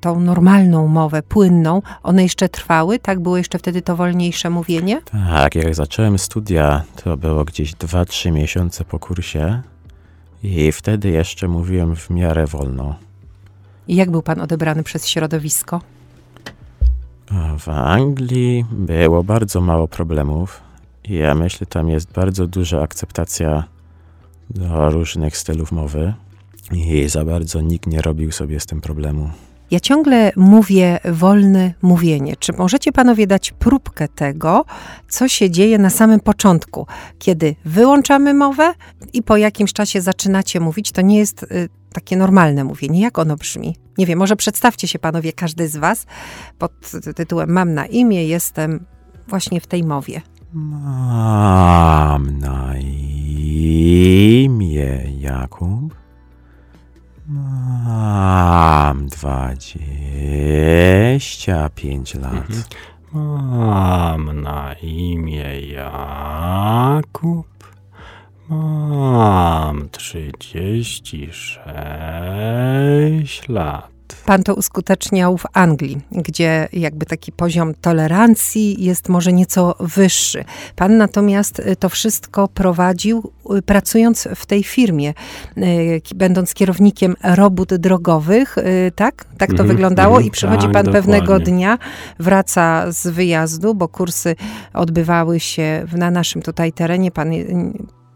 tą 0.00 0.20
normalną 0.20 0.88
mowę, 0.88 1.22
płynną, 1.22 1.82
one 2.02 2.22
jeszcze 2.22 2.48
trwały? 2.48 2.98
Tak 2.98 3.20
było 3.20 3.36
jeszcze 3.36 3.58
wtedy 3.58 3.82
to 3.82 3.96
wolniejsze 3.96 4.50
mówienie? 4.50 5.00
Tak, 5.30 5.54
jak 5.54 5.74
zacząłem 5.74 6.18
studia, 6.18 6.82
to 7.04 7.16
było 7.16 7.44
gdzieś 7.44 7.74
2-3 7.74 8.32
miesiące 8.32 8.84
po 8.84 8.98
kursie 8.98 9.62
i 10.42 10.72
wtedy 10.72 11.10
jeszcze 11.10 11.48
mówiłem 11.48 11.96
w 11.96 12.10
miarę 12.10 12.46
wolno. 12.46 12.94
I 13.88 13.96
jak 13.96 14.10
był 14.10 14.22
pan 14.22 14.40
odebrany 14.40 14.82
przez 14.82 15.08
środowisko? 15.08 15.80
W 17.58 17.68
Anglii 17.68 18.64
było 18.70 19.24
bardzo 19.24 19.60
mało 19.60 19.88
problemów. 19.88 20.60
Ja 21.08 21.34
myślę, 21.34 21.66
tam 21.66 21.88
jest 21.88 22.12
bardzo 22.12 22.46
duża 22.46 22.82
akceptacja 22.82 23.64
do 24.50 24.90
różnych 24.90 25.36
stylów 25.36 25.72
mowy 25.72 26.14
i 26.72 27.08
za 27.08 27.24
bardzo 27.24 27.60
nikt 27.60 27.86
nie 27.86 28.02
robił 28.02 28.32
sobie 28.32 28.60
z 28.60 28.66
tym 28.66 28.80
problemu. 28.80 29.30
Ja 29.70 29.80
ciągle 29.80 30.32
mówię 30.36 30.98
wolne 31.04 31.74
mówienie. 31.82 32.36
Czy 32.36 32.52
możecie 32.52 32.92
panowie 32.92 33.26
dać 33.26 33.52
próbkę 33.52 34.08
tego, 34.08 34.64
co 35.08 35.28
się 35.28 35.50
dzieje 35.50 35.78
na 35.78 35.90
samym 35.90 36.20
początku, 36.20 36.86
kiedy 37.18 37.56
wyłączamy 37.64 38.34
mowę 38.34 38.74
i 39.12 39.22
po 39.22 39.36
jakimś 39.36 39.72
czasie 39.72 40.00
zaczynacie 40.00 40.60
mówić? 40.60 40.92
To 40.92 41.00
nie 41.00 41.18
jest 41.18 41.42
y, 41.42 41.68
takie 41.92 42.16
normalne 42.16 42.64
mówienie. 42.64 43.00
Jak 43.00 43.18
ono 43.18 43.36
brzmi? 43.36 43.76
Nie 43.98 44.06
wiem, 44.06 44.18
może 44.18 44.36
przedstawcie 44.36 44.88
się 44.88 44.98
panowie, 44.98 45.32
każdy 45.32 45.68
z 45.68 45.76
was, 45.76 46.06
pod 46.58 46.72
tytułem 47.16 47.52
Mam 47.52 47.74
na 47.74 47.86
imię, 47.86 48.26
jestem 48.26 48.86
właśnie 49.28 49.60
w 49.60 49.66
tej 49.66 49.84
mowie. 49.84 50.22
Mam 50.54 52.38
na 52.38 52.76
imię 54.38 55.02
Jakub. 55.18 55.94
Mam 57.26 59.08
dwadzieścia 59.08 59.78
pięć 61.74 62.14
lat. 62.14 62.34
Mhm. 62.34 62.62
Mam 63.12 64.40
na 64.40 64.72
imię 64.72 65.60
Jakub. 65.60 67.46
Mam 68.48 69.88
trzydzieści 69.88 71.28
sześć 71.32 71.78
lat. 73.48 73.91
Pan 74.14 74.42
to 74.42 74.54
uskuteczniał 74.54 75.38
w 75.38 75.44
Anglii, 75.52 76.00
gdzie 76.12 76.68
jakby 76.72 77.06
taki 77.06 77.32
poziom 77.32 77.74
tolerancji 77.74 78.84
jest 78.84 79.08
może 79.08 79.32
nieco 79.32 79.74
wyższy. 79.80 80.44
Pan 80.76 80.96
natomiast 80.96 81.58
y, 81.58 81.76
to 81.76 81.88
wszystko 81.88 82.48
prowadził 82.48 83.32
y, 83.58 83.62
pracując 83.62 84.28
w 84.36 84.46
tej 84.46 84.62
firmie, 84.62 85.14
y, 85.58 86.00
będąc 86.14 86.54
kierownikiem 86.54 87.16
robót 87.22 87.74
drogowych, 87.74 88.56
tak? 88.96 89.24
Tak 89.38 89.50
to 89.50 89.62
mm, 89.62 89.68
wyglądało 89.68 90.16
mm, 90.16 90.28
i 90.28 90.30
przychodzi 90.30 90.66
tak, 90.66 90.72
pan 90.72 90.84
dokładnie. 90.84 90.92
pewnego 91.02 91.38
dnia, 91.38 91.78
wraca 92.18 92.92
z 92.92 93.06
wyjazdu, 93.06 93.74
bo 93.74 93.88
kursy 93.88 94.36
odbywały 94.74 95.40
się 95.40 95.86
na 95.96 96.10
naszym 96.10 96.42
tutaj 96.42 96.72
terenie. 96.72 97.10
Pan 97.10 97.32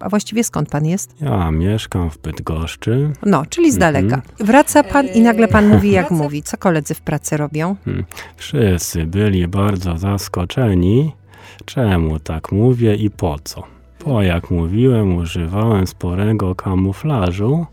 a 0.00 0.08
właściwie 0.08 0.44
skąd 0.44 0.68
pan 0.68 0.86
jest? 0.86 1.14
Ja 1.20 1.50
mieszkam 1.50 2.10
w 2.10 2.18
Bydgoszczy. 2.18 3.12
No, 3.26 3.46
czyli 3.48 3.72
z 3.72 3.78
daleka. 3.78 4.16
Mhm. 4.16 4.22
Wraca 4.40 4.82
pan 4.82 5.06
i 5.06 5.20
nagle 5.20 5.48
pan 5.48 5.68
mówi, 5.68 5.90
jak 5.90 6.10
mówi. 6.10 6.42
Co 6.42 6.56
koledzy 6.56 6.94
w 6.94 7.00
pracy 7.00 7.36
robią? 7.36 7.76
Hmm. 7.84 8.04
Wszyscy 8.36 9.06
byli 9.06 9.48
bardzo 9.48 9.98
zaskoczeni, 9.98 11.12
czemu 11.64 12.18
tak 12.18 12.52
mówię 12.52 12.94
i 12.94 13.10
po 13.10 13.36
co. 13.44 13.62
Bo 14.04 14.22
jak 14.22 14.50
mówiłem, 14.50 15.16
używałem 15.16 15.86
sporego 15.86 16.54
kamuflażu 16.54 17.66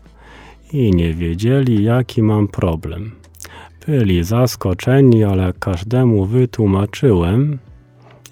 i 0.72 0.90
nie 0.90 1.14
wiedzieli, 1.14 1.84
jaki 1.84 2.22
mam 2.22 2.48
problem. 2.48 3.12
Byli 3.86 4.24
zaskoczeni, 4.24 5.24
ale 5.24 5.52
każdemu 5.58 6.24
wytłumaczyłem, 6.24 7.58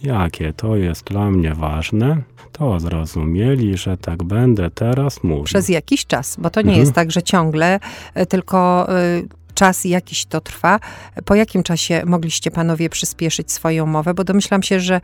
jakie 0.03 0.53
to 0.53 0.77
jest 0.77 1.05
dla 1.05 1.31
mnie 1.31 1.55
ważne, 1.55 2.23
to 2.53 2.81
zrozumieli, 2.81 3.77
że 3.77 3.97
tak 3.97 4.23
będę 4.23 4.71
teraz 4.71 5.23
mówił. 5.23 5.45
Przez 5.45 5.69
jakiś 5.69 6.07
czas, 6.07 6.37
bo 6.39 6.51
to 6.51 6.61
nie 6.61 6.69
mhm. 6.69 6.81
jest 6.81 6.93
tak, 6.93 7.11
że 7.11 7.23
ciągle, 7.23 7.81
e, 8.15 8.27
tylko 8.27 8.89
y, 8.99 9.29
czas 9.55 9.85
jakiś 9.85 10.25
to 10.27 10.41
trwa. 10.41 10.81
Po 11.25 11.35
jakim 11.35 11.63
czasie 11.63 12.03
mogliście 12.07 12.51
panowie 12.51 12.91
przyspieszyć 12.91 13.53
swoją 13.53 13.87
mowę? 13.87 14.15
Bo 14.15 14.25
domyślam 14.25 14.63
się, 14.63 14.81
że 14.81 15.01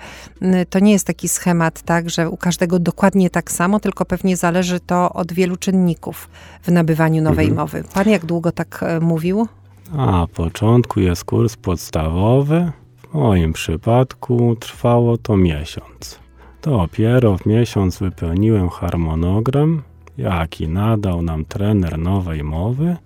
to 0.71 0.79
nie 0.79 0.93
jest 0.93 1.07
taki 1.07 1.29
schemat, 1.29 1.83
tak, 1.83 2.11
że 2.11 2.31
u 2.31 2.37
każdego 2.37 2.79
dokładnie 2.79 3.31
tak 3.31 3.51
samo, 3.51 3.81
tylko 3.81 4.05
pewnie 4.05 4.37
zależy 4.37 4.81
to 4.81 5.13
od 5.13 5.33
wielu 5.33 5.57
czynników 5.57 6.29
w 6.63 6.73
nabywaniu 6.73 7.23
nowej 7.23 7.47
mhm. 7.47 7.57
mowy. 7.57 7.85
Pan 7.95 8.09
jak 8.09 8.27
długo 8.27 8.53
tak 8.53 8.83
e, 8.83 9.01
mówił? 9.01 9.49
Na 9.93 10.27
początku 10.27 11.01
jest 11.01 11.25
kurs 11.25 11.57
podstawowy, 11.57 12.73
w 13.11 13.15
moim 13.15 13.53
przypadku 13.53 14.57
trwało 14.57 15.19
to 15.19 15.37
miesiąc. 15.37 16.19
Dopiero 16.63 17.39
w 17.39 17.47
miesiąc 17.47 17.99
wypełniłem 17.99 18.69
harmonogram, 18.69 19.83
jaki 20.19 20.69
nadał 20.69 21.23
nam 21.23 21.45
trener 21.45 21.99
nowej 21.99 22.45
mowy 22.45 22.97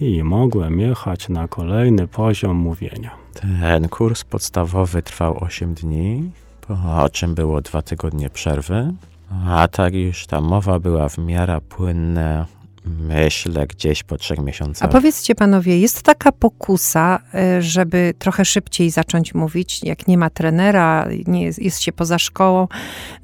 i 0.00 0.22
mogłem 0.22 0.80
jechać 0.80 1.28
na 1.28 1.48
kolejny 1.48 2.08
poziom 2.08 2.56
mówienia. 2.56 3.10
Ten 3.34 3.88
kurs 3.88 4.24
podstawowy 4.24 5.02
trwał 5.02 5.44
8 5.44 5.74
dni, 5.74 6.30
po 6.60 7.08
czym 7.12 7.34
było 7.34 7.60
dwa 7.60 7.82
tygodnie 7.82 8.30
przerwy, 8.30 8.92
a 9.46 9.68
tak 9.68 9.94
już 9.94 10.26
ta 10.26 10.40
mowa 10.40 10.78
była 10.78 11.08
w 11.08 11.18
miarę 11.18 11.60
płynna 11.68 12.46
Myślę 12.86 13.66
gdzieś 13.66 14.02
po 14.02 14.16
trzech 14.16 14.38
miesiącach. 14.38 14.88
A 14.88 14.92
powiedzcie 14.92 15.34
panowie, 15.34 15.78
jest 15.78 16.02
taka 16.02 16.32
pokusa, 16.32 17.18
y, 17.58 17.62
żeby 17.62 18.14
trochę 18.18 18.44
szybciej 18.44 18.90
zacząć 18.90 19.34
mówić, 19.34 19.84
jak 19.84 20.08
nie 20.08 20.18
ma 20.18 20.30
trenera, 20.30 21.08
nie 21.26 21.42
jest, 21.42 21.58
jest 21.58 21.80
się 21.80 21.92
poza 21.92 22.18
szkołą, 22.18 22.68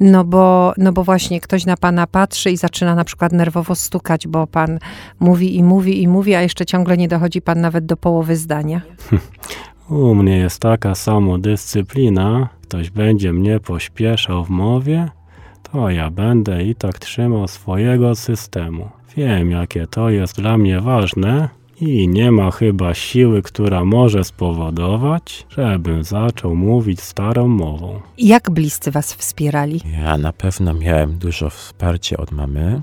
no 0.01 0.25
bo, 0.25 0.73
no 0.77 0.93
bo 0.93 1.05
właśnie 1.05 1.41
ktoś 1.41 1.67
na 1.67 1.77
pana 1.77 2.07
patrzy 2.07 2.51
i 2.51 2.57
zaczyna 2.57 2.95
na 2.95 3.05
przykład 3.05 3.33
nerwowo 3.33 3.75
stukać, 3.75 4.29
bo 4.29 4.47
pan 4.47 4.79
mówi 5.21 5.57
i 5.57 5.65
mówi 5.65 6.03
i 6.03 6.09
mówi, 6.09 6.35
a 6.35 6.43
jeszcze 6.43 6.67
ciągle 6.67 6.97
nie 6.97 7.09
dochodzi 7.09 7.43
pan 7.43 7.61
nawet 7.61 7.87
do 7.87 7.97
połowy 7.97 8.37
zdania. 8.37 8.81
U 9.89 10.15
mnie 10.15 10.37
jest 10.37 10.59
taka 10.59 10.95
samodyscyplina, 10.95 12.49
ktoś 12.63 12.91
będzie 12.91 13.33
mnie 13.33 13.61
pośpieszał 13.61 14.45
w 14.45 14.51
mowie, 14.51 15.09
to 15.63 15.91
ja 15.91 16.11
będę 16.11 16.65
i 16.65 16.75
tak 16.75 16.99
trzymał 16.99 17.49
swojego 17.49 18.15
systemu. 18.15 19.02
Wiem, 19.17 19.51
jakie 19.51 19.87
to 19.87 20.11
jest 20.11 20.37
dla 20.37 20.59
mnie 20.59 20.81
ważne 20.81 21.49
i 21.81 22.09
nie 22.09 22.33
ma 22.33 22.51
chyba 22.51 22.95
siły, 22.95 23.43
która 23.43 23.85
może 23.85 24.25
spowodować, 24.25 25.47
żebym 25.51 26.05
zaczął 26.05 26.55
mówić 26.55 27.01
starą 27.01 27.49
mową. 27.49 28.01
Jak 28.19 28.51
bliscy 28.51 28.91
was 28.91 29.15
wspierali? 29.15 29.81
Ja 30.03 30.19
na 30.19 30.33
pewno 30.33 30.75
miałem 30.75 31.19
dużo 31.19 31.51
wsparcia 31.51 32.17
od 32.17 32.33
mamy, 32.33 32.81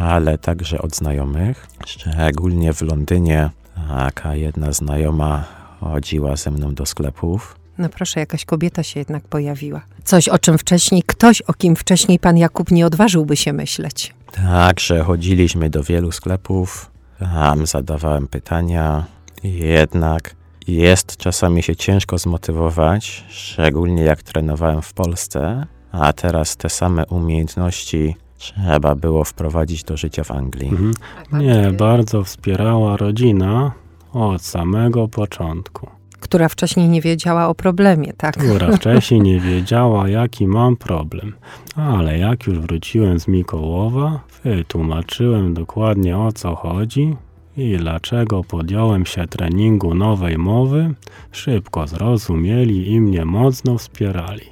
ale 0.00 0.38
także 0.38 0.82
od 0.82 0.96
znajomych. 0.96 1.66
Szczególnie 1.86 2.72
w 2.72 2.82
Londynie 2.82 3.50
taka 3.88 4.34
jedna 4.34 4.72
znajoma 4.72 5.44
chodziła 5.80 6.36
ze 6.36 6.50
mną 6.50 6.74
do 6.74 6.86
sklepów. 6.86 7.56
No 7.78 7.88
proszę, 7.88 8.20
jakaś 8.20 8.44
kobieta 8.44 8.82
się 8.82 9.00
jednak 9.00 9.28
pojawiła. 9.28 9.82
Coś, 10.04 10.28
o 10.28 10.38
czym 10.38 10.58
wcześniej, 10.58 11.02
ktoś, 11.06 11.42
o 11.42 11.52
kim 11.52 11.76
wcześniej 11.76 12.18
pan 12.18 12.36
Jakub 12.36 12.70
nie 12.70 12.86
odważyłby 12.86 13.36
się 13.36 13.52
myśleć. 13.52 14.14
Także 14.32 15.02
chodziliśmy 15.04 15.70
do 15.70 15.82
wielu 15.82 16.12
sklepów, 16.12 16.90
tam 17.18 17.66
zadawałem 17.66 18.28
pytania, 18.28 19.04
jednak 19.44 20.34
jest 20.68 21.16
czasami 21.16 21.62
się 21.62 21.76
ciężko 21.76 22.18
zmotywować, 22.18 23.24
szczególnie 23.28 24.02
jak 24.02 24.22
trenowałem 24.22 24.82
w 24.82 24.92
Polsce, 24.92 25.66
a 25.92 26.12
teraz 26.12 26.56
te 26.56 26.70
same 26.70 27.06
umiejętności 27.06 28.16
trzeba 28.38 28.94
było 28.94 29.24
wprowadzić 29.24 29.84
do 29.84 29.96
życia 29.96 30.24
w 30.24 30.30
Anglii. 30.30 30.68
Mhm. 30.68 30.94
Nie, 31.32 31.72
bardzo 31.72 32.24
wspierała 32.24 32.96
rodzina 32.96 33.72
od 34.12 34.42
samego 34.42 35.08
początku. 35.08 36.01
Która 36.22 36.48
wcześniej 36.48 36.88
nie 36.88 37.00
wiedziała 37.00 37.48
o 37.48 37.54
problemie, 37.54 38.12
tak? 38.12 38.36
Która 38.36 38.76
wcześniej 38.76 39.20
nie 39.20 39.40
wiedziała, 39.40 40.08
jaki 40.08 40.46
mam 40.46 40.76
problem. 40.76 41.34
Ale 41.76 42.18
jak 42.18 42.46
już 42.46 42.58
wróciłem 42.58 43.20
z 43.20 43.28
Mikołowa, 43.28 44.20
wytłumaczyłem 44.44 45.54
dokładnie 45.54 46.18
o 46.18 46.32
co 46.32 46.54
chodzi 46.54 47.16
i 47.56 47.76
dlaczego 47.76 48.44
podjąłem 48.44 49.06
się 49.06 49.26
treningu 49.26 49.94
nowej 49.94 50.38
mowy, 50.38 50.94
szybko 51.32 51.86
zrozumieli 51.86 52.92
i 52.92 53.00
mnie 53.00 53.24
mocno 53.24 53.78
wspierali. 53.78 54.46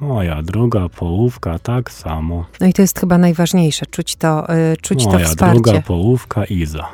Moja 0.00 0.42
druga 0.42 0.88
połówka 0.88 1.58
tak 1.58 1.90
samo. 1.90 2.44
No 2.60 2.66
i 2.66 2.72
to 2.72 2.82
jest 2.82 3.00
chyba 3.00 3.18
najważniejsze, 3.18 3.86
czuć 3.86 4.16
to, 4.16 4.54
y, 4.54 4.76
czuć 4.82 5.04
to 5.04 5.10
Moja 5.12 5.26
wsparcie. 5.26 5.60
druga 5.62 5.82
połówka 5.82 6.44
Iza. 6.44 6.88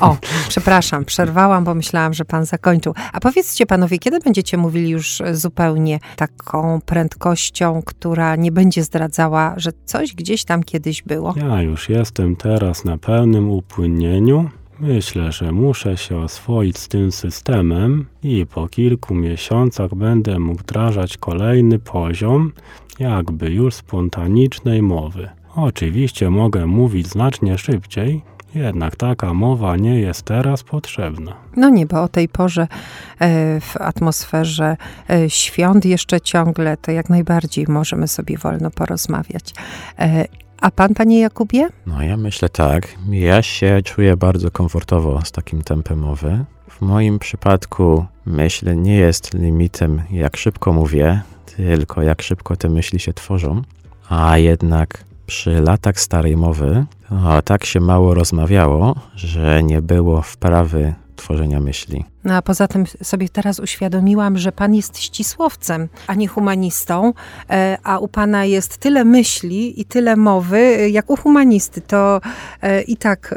O, 0.00 0.16
przepraszam, 0.48 1.04
przerwałam, 1.04 1.64
bo 1.64 1.74
myślałam, 1.74 2.14
że 2.14 2.24
pan 2.24 2.44
zakończył. 2.44 2.94
A 3.12 3.20
powiedzcie 3.20 3.66
panowie, 3.66 3.98
kiedy 3.98 4.20
będziecie 4.20 4.56
mówili 4.56 4.90
już 4.90 5.22
zupełnie 5.32 5.98
taką 6.16 6.80
prędkością, 6.80 7.82
która 7.86 8.36
nie 8.36 8.52
będzie 8.52 8.82
zdradzała, 8.82 9.54
że 9.56 9.70
coś 9.84 10.14
gdzieś 10.14 10.44
tam 10.44 10.62
kiedyś 10.62 11.02
było? 11.02 11.34
Ja 11.36 11.62
już 11.62 11.88
jestem 11.88 12.36
teraz 12.36 12.84
na 12.84 12.98
pełnym 12.98 13.50
upłynnieniu. 13.50 14.50
Myślę, 14.80 15.32
że 15.32 15.52
muszę 15.52 15.96
się 15.96 16.16
oswoić 16.16 16.78
z 16.78 16.88
tym 16.88 17.12
systemem 17.12 18.06
i 18.22 18.46
po 18.46 18.68
kilku 18.68 19.14
miesiącach 19.14 19.94
będę 19.94 20.38
mógł 20.38 20.60
wdrażać 20.60 21.16
kolejny 21.16 21.78
poziom, 21.78 22.52
jakby 22.98 23.50
już 23.50 23.74
spontanicznej 23.74 24.82
mowy. 24.82 25.28
Oczywiście 25.56 26.30
mogę 26.30 26.66
mówić 26.66 27.08
znacznie 27.08 27.58
szybciej, 27.58 28.22
jednak 28.54 28.96
taka 28.96 29.34
mowa 29.34 29.76
nie 29.76 30.00
jest 30.00 30.22
teraz 30.22 30.62
potrzebna. 30.62 31.32
No 31.56 31.68
nie, 31.68 31.86
bo 31.86 32.02
o 32.02 32.08
tej 32.08 32.28
porze 32.28 32.62
e, 32.62 33.60
w 33.60 33.76
atmosferze 33.76 34.76
e, 35.10 35.30
świąt 35.30 35.84
jeszcze 35.84 36.20
ciągle, 36.20 36.76
to 36.76 36.90
jak 36.90 37.10
najbardziej 37.10 37.66
możemy 37.68 38.08
sobie 38.08 38.38
wolno 38.38 38.70
porozmawiać. 38.70 39.54
E, 39.98 40.24
A 40.60 40.70
pan, 40.70 40.94
panie 40.94 41.20
Jakubie? 41.20 41.68
No 41.86 42.02
ja 42.02 42.16
myślę 42.16 42.48
tak, 42.48 42.88
ja 43.10 43.42
się 43.42 43.80
czuję 43.84 44.16
bardzo 44.16 44.50
komfortowo 44.50 45.20
z 45.24 45.32
takim 45.32 45.62
tempem 45.62 45.98
mowy. 45.98 46.44
W 46.70 46.80
moim 46.80 47.18
przypadku 47.18 48.06
myśl 48.26 48.82
nie 48.82 48.96
jest 48.96 49.34
limitem 49.34 50.02
jak 50.10 50.36
szybko 50.36 50.72
mówię, 50.72 51.22
tylko 51.56 52.02
jak 52.02 52.22
szybko 52.22 52.56
te 52.56 52.68
myśli 52.68 53.00
się 53.00 53.12
tworzą, 53.12 53.62
a 54.08 54.38
jednak 54.38 55.04
przy 55.26 55.60
latach 55.60 56.00
starej 56.00 56.36
mowy 56.36 56.86
to 57.08 57.42
tak 57.42 57.64
się 57.64 57.80
mało 57.80 58.14
rozmawiało, 58.14 58.94
że 59.14 59.62
nie 59.62 59.82
było 59.82 60.22
wprawy 60.22 60.94
tworzenia 61.16 61.60
myśli. 61.60 62.04
No 62.24 62.34
a 62.34 62.42
poza 62.42 62.68
tym 62.68 62.84
sobie 63.02 63.28
teraz 63.28 63.60
uświadomiłam, 63.60 64.38
że 64.38 64.52
pan 64.52 64.74
jest 64.74 64.98
ścisłowcem, 64.98 65.88
a 66.06 66.14
nie 66.14 66.28
humanistą, 66.28 67.12
e, 67.50 67.78
a 67.82 67.98
u 67.98 68.08
pana 68.08 68.44
jest 68.44 68.76
tyle 68.76 69.04
myśli 69.04 69.80
i 69.80 69.84
tyle 69.84 70.16
mowy, 70.16 70.58
e, 70.58 70.88
jak 70.88 71.10
u 71.10 71.16
humanisty. 71.16 71.80
To 71.80 72.20
e, 72.62 72.82
i 72.82 72.96
tak 72.96 73.34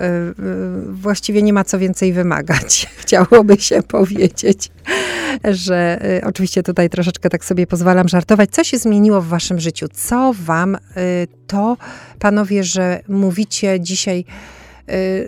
właściwie 0.90 1.42
nie 1.42 1.54
ma 1.54 1.63
co 1.63 1.80
więcej 1.80 2.13
wymagać, 2.13 2.88
chciałoby 3.02 3.58
się 3.58 3.84
powiedzieć. 3.84 4.72
Że 5.44 6.00
oczywiście 6.26 6.63
tutaj 6.63 6.90
troszeczkę 6.90 7.30
tak 7.30 7.46
sobie 7.46 7.68
pozwalam 7.68 8.08
żartować. 8.08 8.50
Co 8.50 8.63
się 8.63 8.78
zmieniło 8.78 9.22
w 9.22 9.28
waszym 9.28 9.60
życiu? 9.60 9.88
Co 9.94 10.34
wam 10.34 10.78
to, 11.48 11.78
panowie, 12.20 12.63
że 12.63 13.00
mówicie 13.08 13.80
dzisiaj 13.80 14.26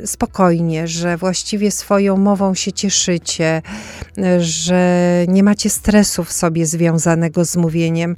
spokojnie, 0.06 0.88
że 0.88 1.18
właściwie 1.18 1.72
swoją 1.72 2.18
mową 2.18 2.54
się 2.54 2.72
cieszycie, 2.72 3.62
y, 4.18 4.22
że 4.42 5.26
nie 5.28 5.44
macie 5.44 5.70
stresu 5.70 6.24
w 6.24 6.32
sobie 6.32 6.66
związanego 6.66 7.46
z 7.46 7.56
mówieniem. 7.56 8.16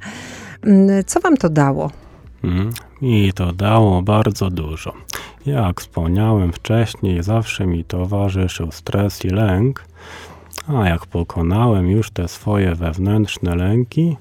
Mm, 0.64 1.04
Co 1.04 1.20
wam 1.20 1.36
to 1.36 1.48
dało? 1.48 1.90
Mm, 2.44 2.72
I 3.02 3.32
to 3.34 3.52
dało 3.52 4.02
bardzo 4.02 4.50
dużo. 4.50 4.92
Jak 5.46 5.80
wspomniałem 5.80 6.52
wcześniej, 6.52 7.22
zawsze 7.22 7.66
mi 7.66 7.84
towarzyszył 7.84 8.72
stres 8.72 9.24
i 9.24 9.28
lęk, 9.28 9.84
a 10.66 10.88
jak 10.88 11.06
pokonałem 11.06 11.90
już 11.90 12.10
te 12.10 12.28
swoje 12.28 12.74
wewnętrzne 12.74 13.56
lęki, 13.56 14.16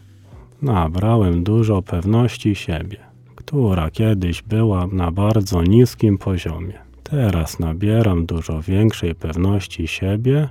nabrałem 0.62 1.43
dużo 1.43 1.81
pewności 1.81 2.55
siebie, 2.55 2.97
która 3.36 3.91
kiedyś 3.91 4.41
była 4.41 4.88
na 4.88 5.12
bardzo 5.12 5.63
niskim 5.63 6.17
poziomie. 6.17 6.90
Teraz 7.12 7.60
nabieram 7.60 8.26
dużo 8.26 8.62
większej 8.62 9.15
pewności 9.15 9.88
siebie. 9.88 10.50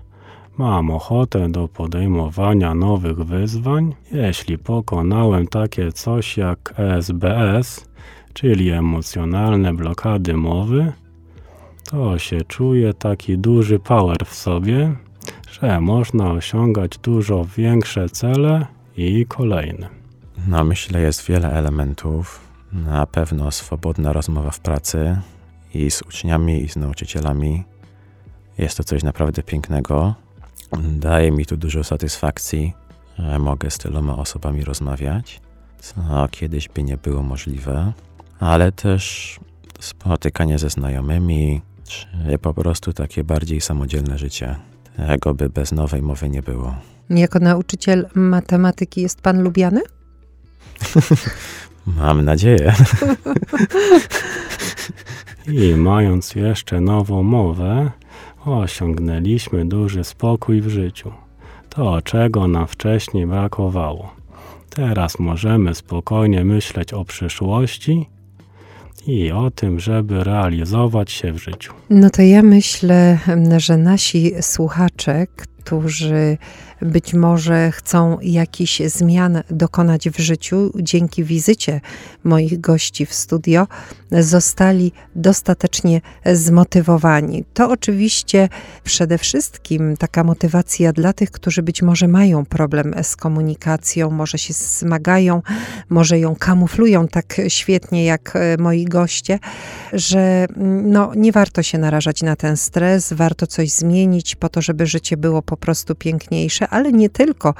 Mam 0.58 0.90
ochotę 0.90 1.48
do 1.48 1.68
podejmowania 1.68 2.74
nowych 2.74 3.16
wyzwań. 3.16 3.94
Jeśli 4.12 4.58
pokonałem 4.58 5.46
takie 5.46 5.92
coś 5.92 6.36
jak 6.36 6.74
ESBS, 6.78 7.88
czyli 8.32 8.70
emocjonalne 8.70 9.74
blokady 9.74 10.36
mowy, 10.36 10.92
to 11.90 12.18
się 12.18 12.42
czuję 12.42 12.94
taki 12.94 13.38
duży 13.38 13.78
power 13.78 14.26
w 14.26 14.34
sobie, 14.34 14.94
że 15.50 15.80
można 15.80 16.30
osiągać 16.32 16.98
dużo 16.98 17.46
większe 17.56 18.08
cele 18.08 18.66
i 18.96 19.26
kolejne. 19.26 19.88
No 20.48 20.64
myślę 20.64 21.00
jest 21.00 21.26
wiele 21.26 21.52
elementów. 21.52 22.40
Na 22.72 23.06
pewno 23.06 23.50
swobodna 23.50 24.12
rozmowa 24.12 24.50
w 24.50 24.60
pracy 24.60 25.16
i 25.74 25.90
z 25.90 26.02
uczniami 26.02 26.62
i 26.62 26.68
z 26.68 26.76
nauczycielami. 26.76 27.64
Jest 28.58 28.76
to 28.76 28.84
coś 28.84 29.02
naprawdę 29.02 29.42
pięknego. 29.42 30.14
Daje 30.82 31.30
mi 31.30 31.46
tu 31.46 31.56
dużo 31.56 31.84
satysfakcji, 31.84 32.72
że 33.18 33.38
mogę 33.38 33.70
z 33.70 33.78
tyloma 33.78 34.16
osobami 34.18 34.64
rozmawiać, 34.64 35.40
co 35.78 36.28
kiedyś 36.30 36.68
by 36.68 36.82
nie 36.82 36.96
było 36.96 37.22
możliwe, 37.22 37.92
ale 38.40 38.72
też 38.72 39.36
spotykanie 39.80 40.58
ze 40.58 40.70
znajomymi, 40.70 41.62
czy 41.84 42.06
po 42.38 42.54
prostu 42.54 42.92
takie 42.92 43.24
bardziej 43.24 43.60
samodzielne 43.60 44.18
życie. 44.18 44.56
Tego 44.96 45.34
by 45.34 45.48
bez 45.50 45.72
nowej 45.72 46.02
mowy 46.02 46.28
nie 46.28 46.42
było. 46.42 46.74
Jako 47.10 47.38
nauczyciel 47.38 48.08
matematyki 48.14 49.02
jest 49.02 49.20
pan 49.20 49.42
lubiany? 49.42 49.80
Mam 51.86 52.24
nadzieję. 52.24 52.74
I 55.48 55.74
mając 55.76 56.34
jeszcze 56.34 56.80
nową 56.80 57.22
mowę, 57.22 57.90
osiągnęliśmy 58.44 59.66
duży 59.66 60.04
spokój 60.04 60.60
w 60.60 60.68
życiu. 60.68 61.12
To, 61.68 62.02
czego 62.02 62.48
nam 62.48 62.66
wcześniej 62.66 63.26
brakowało. 63.26 64.14
Teraz 64.70 65.18
możemy 65.18 65.74
spokojnie 65.74 66.44
myśleć 66.44 66.92
o 66.92 67.04
przyszłości 67.04 68.06
i 69.06 69.32
o 69.32 69.50
tym, 69.50 69.80
żeby 69.80 70.24
realizować 70.24 71.12
się 71.12 71.32
w 71.32 71.38
życiu. 71.38 71.72
No 71.90 72.10
to 72.10 72.22
ja 72.22 72.42
myślę, 72.42 73.18
że 73.56 73.76
nasi 73.76 74.32
słuchacze, 74.40 75.26
którzy 75.36 76.38
być 76.82 77.14
może 77.14 77.72
chcą 77.72 78.18
jakichś 78.22 78.82
zmian 78.86 79.42
dokonać 79.50 80.10
w 80.10 80.18
życiu, 80.18 80.72
dzięki 80.76 81.24
wizycie 81.24 81.80
moich 82.24 82.60
gości 82.60 83.06
w 83.06 83.14
studio, 83.14 83.66
zostali 84.12 84.92
dostatecznie 85.16 86.00
zmotywowani. 86.26 87.44
To 87.54 87.70
oczywiście 87.70 88.48
przede 88.84 89.18
wszystkim 89.18 89.96
taka 89.96 90.24
motywacja 90.24 90.92
dla 90.92 91.12
tych, 91.12 91.30
którzy 91.30 91.62
być 91.62 91.82
może 91.82 92.08
mają 92.08 92.44
problem 92.44 92.94
z 93.02 93.16
komunikacją, 93.16 94.10
może 94.10 94.38
się 94.38 94.54
zmagają, 94.54 95.42
może 95.88 96.18
ją 96.18 96.36
kamuflują 96.36 97.08
tak 97.08 97.40
świetnie 97.48 98.04
jak 98.04 98.36
e, 98.36 98.56
moi 98.58 98.84
goście, 98.84 99.38
że 99.92 100.46
mm, 100.56 100.90
no, 100.90 101.12
nie 101.16 101.32
warto 101.32 101.62
się 101.62 101.78
narażać 101.78 102.22
na 102.22 102.36
ten 102.36 102.56
stres, 102.56 103.12
warto 103.12 103.46
coś 103.46 103.70
zmienić 103.70 104.36
po 104.36 104.48
to, 104.48 104.62
żeby 104.62 104.86
życie 104.86 105.16
było 105.16 105.42
po 105.42 105.56
prostu 105.56 105.94
piękniejsze, 105.94 106.68
ale 106.70 106.92
nie 106.92 107.10
tylko 107.10 107.54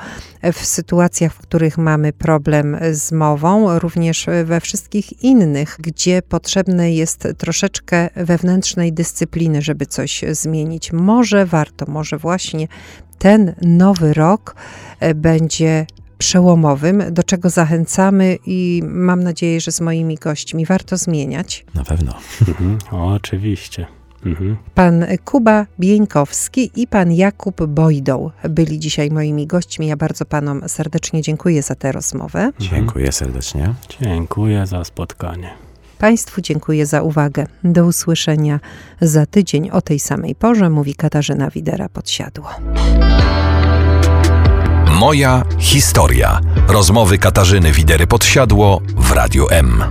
w 0.53 0.59
sytuacjach, 0.59 1.35
w 1.35 1.39
których 1.39 1.79
mamy 1.79 2.13
problem 2.13 2.77
z 2.93 3.13
mową, 3.13 3.79
również 3.79 4.27
we 4.45 4.61
wszystkich 4.61 5.23
innych, 5.23 5.77
gdzie 5.79 6.23
potrzebne 6.23 6.93
jest 6.93 7.29
troszeczkę 7.39 8.09
wewnętrznej 8.17 8.93
dyscypliny, 8.93 9.63
żeby 9.63 9.87
coś 9.87 10.25
zmienić. 10.31 10.93
Może 10.93 11.47
warto, 11.47 11.87
może 11.89 12.19
właśnie 12.19 12.69
ten 13.19 13.55
nowy 13.63 14.15
rok 14.15 14.55
e, 15.01 15.15
będzie 15.15 15.87
przełomowym, 16.19 17.03
do 17.11 17.23
czego 17.23 17.51
zachęcamy 17.51 18.39
i 18.47 18.83
mam 18.85 19.23
nadzieję, 19.23 19.61
że 19.61 19.73
z 19.73 19.81
moimi 19.81 20.15
gośćmi 20.15 20.67
warto 20.67 20.97
zmieniać. 20.97 21.65
Na 21.75 21.85
pewno. 21.85 22.15
Mhm, 22.49 22.79
oczywiście. 23.15 23.87
Mhm. 24.27 24.57
Pan 24.75 25.07
Kuba 25.25 25.67
Bieńkowski 25.81 26.71
i 26.77 26.87
pan 26.87 27.13
Jakub 27.13 27.67
Bojdą 27.67 28.31
byli 28.49 28.79
dzisiaj 28.79 29.11
moimi 29.11 29.47
gośćmi. 29.47 29.87
Ja 29.87 29.97
bardzo 29.97 30.25
panom 30.25 30.69
serdecznie 30.69 31.23
dziękuję 31.23 31.63
za 31.63 31.75
tę 31.75 31.93
rozmowę. 31.93 32.51
Dziękuję 32.59 33.13
serdecznie. 33.13 33.75
Dziękuję 34.01 34.67
za 34.67 34.85
spotkanie. 34.85 35.51
Państwu 35.99 36.41
dziękuję 36.41 36.87
za 36.87 37.03
uwagę. 37.03 37.47
Do 37.65 37.87
usłyszenia 37.87 38.61
za 39.01 39.27
tydzień 39.27 39.71
o 39.71 39.81
tej 39.81 39.99
samej 39.99 40.35
porze, 40.35 40.71
mówi 40.71 40.95
Katarzyna 40.95 41.51
Widera 41.51 41.89
Podsiadło. 41.89 42.49
Moja 45.01 45.45
historia. 45.59 46.41
Rozmowy 46.69 47.19
Katarzyny 47.19 47.73
Widery 47.73 48.07
Podsiadło 48.07 48.81
w 48.97 49.13
Radio 49.13 49.51
M. 49.51 49.85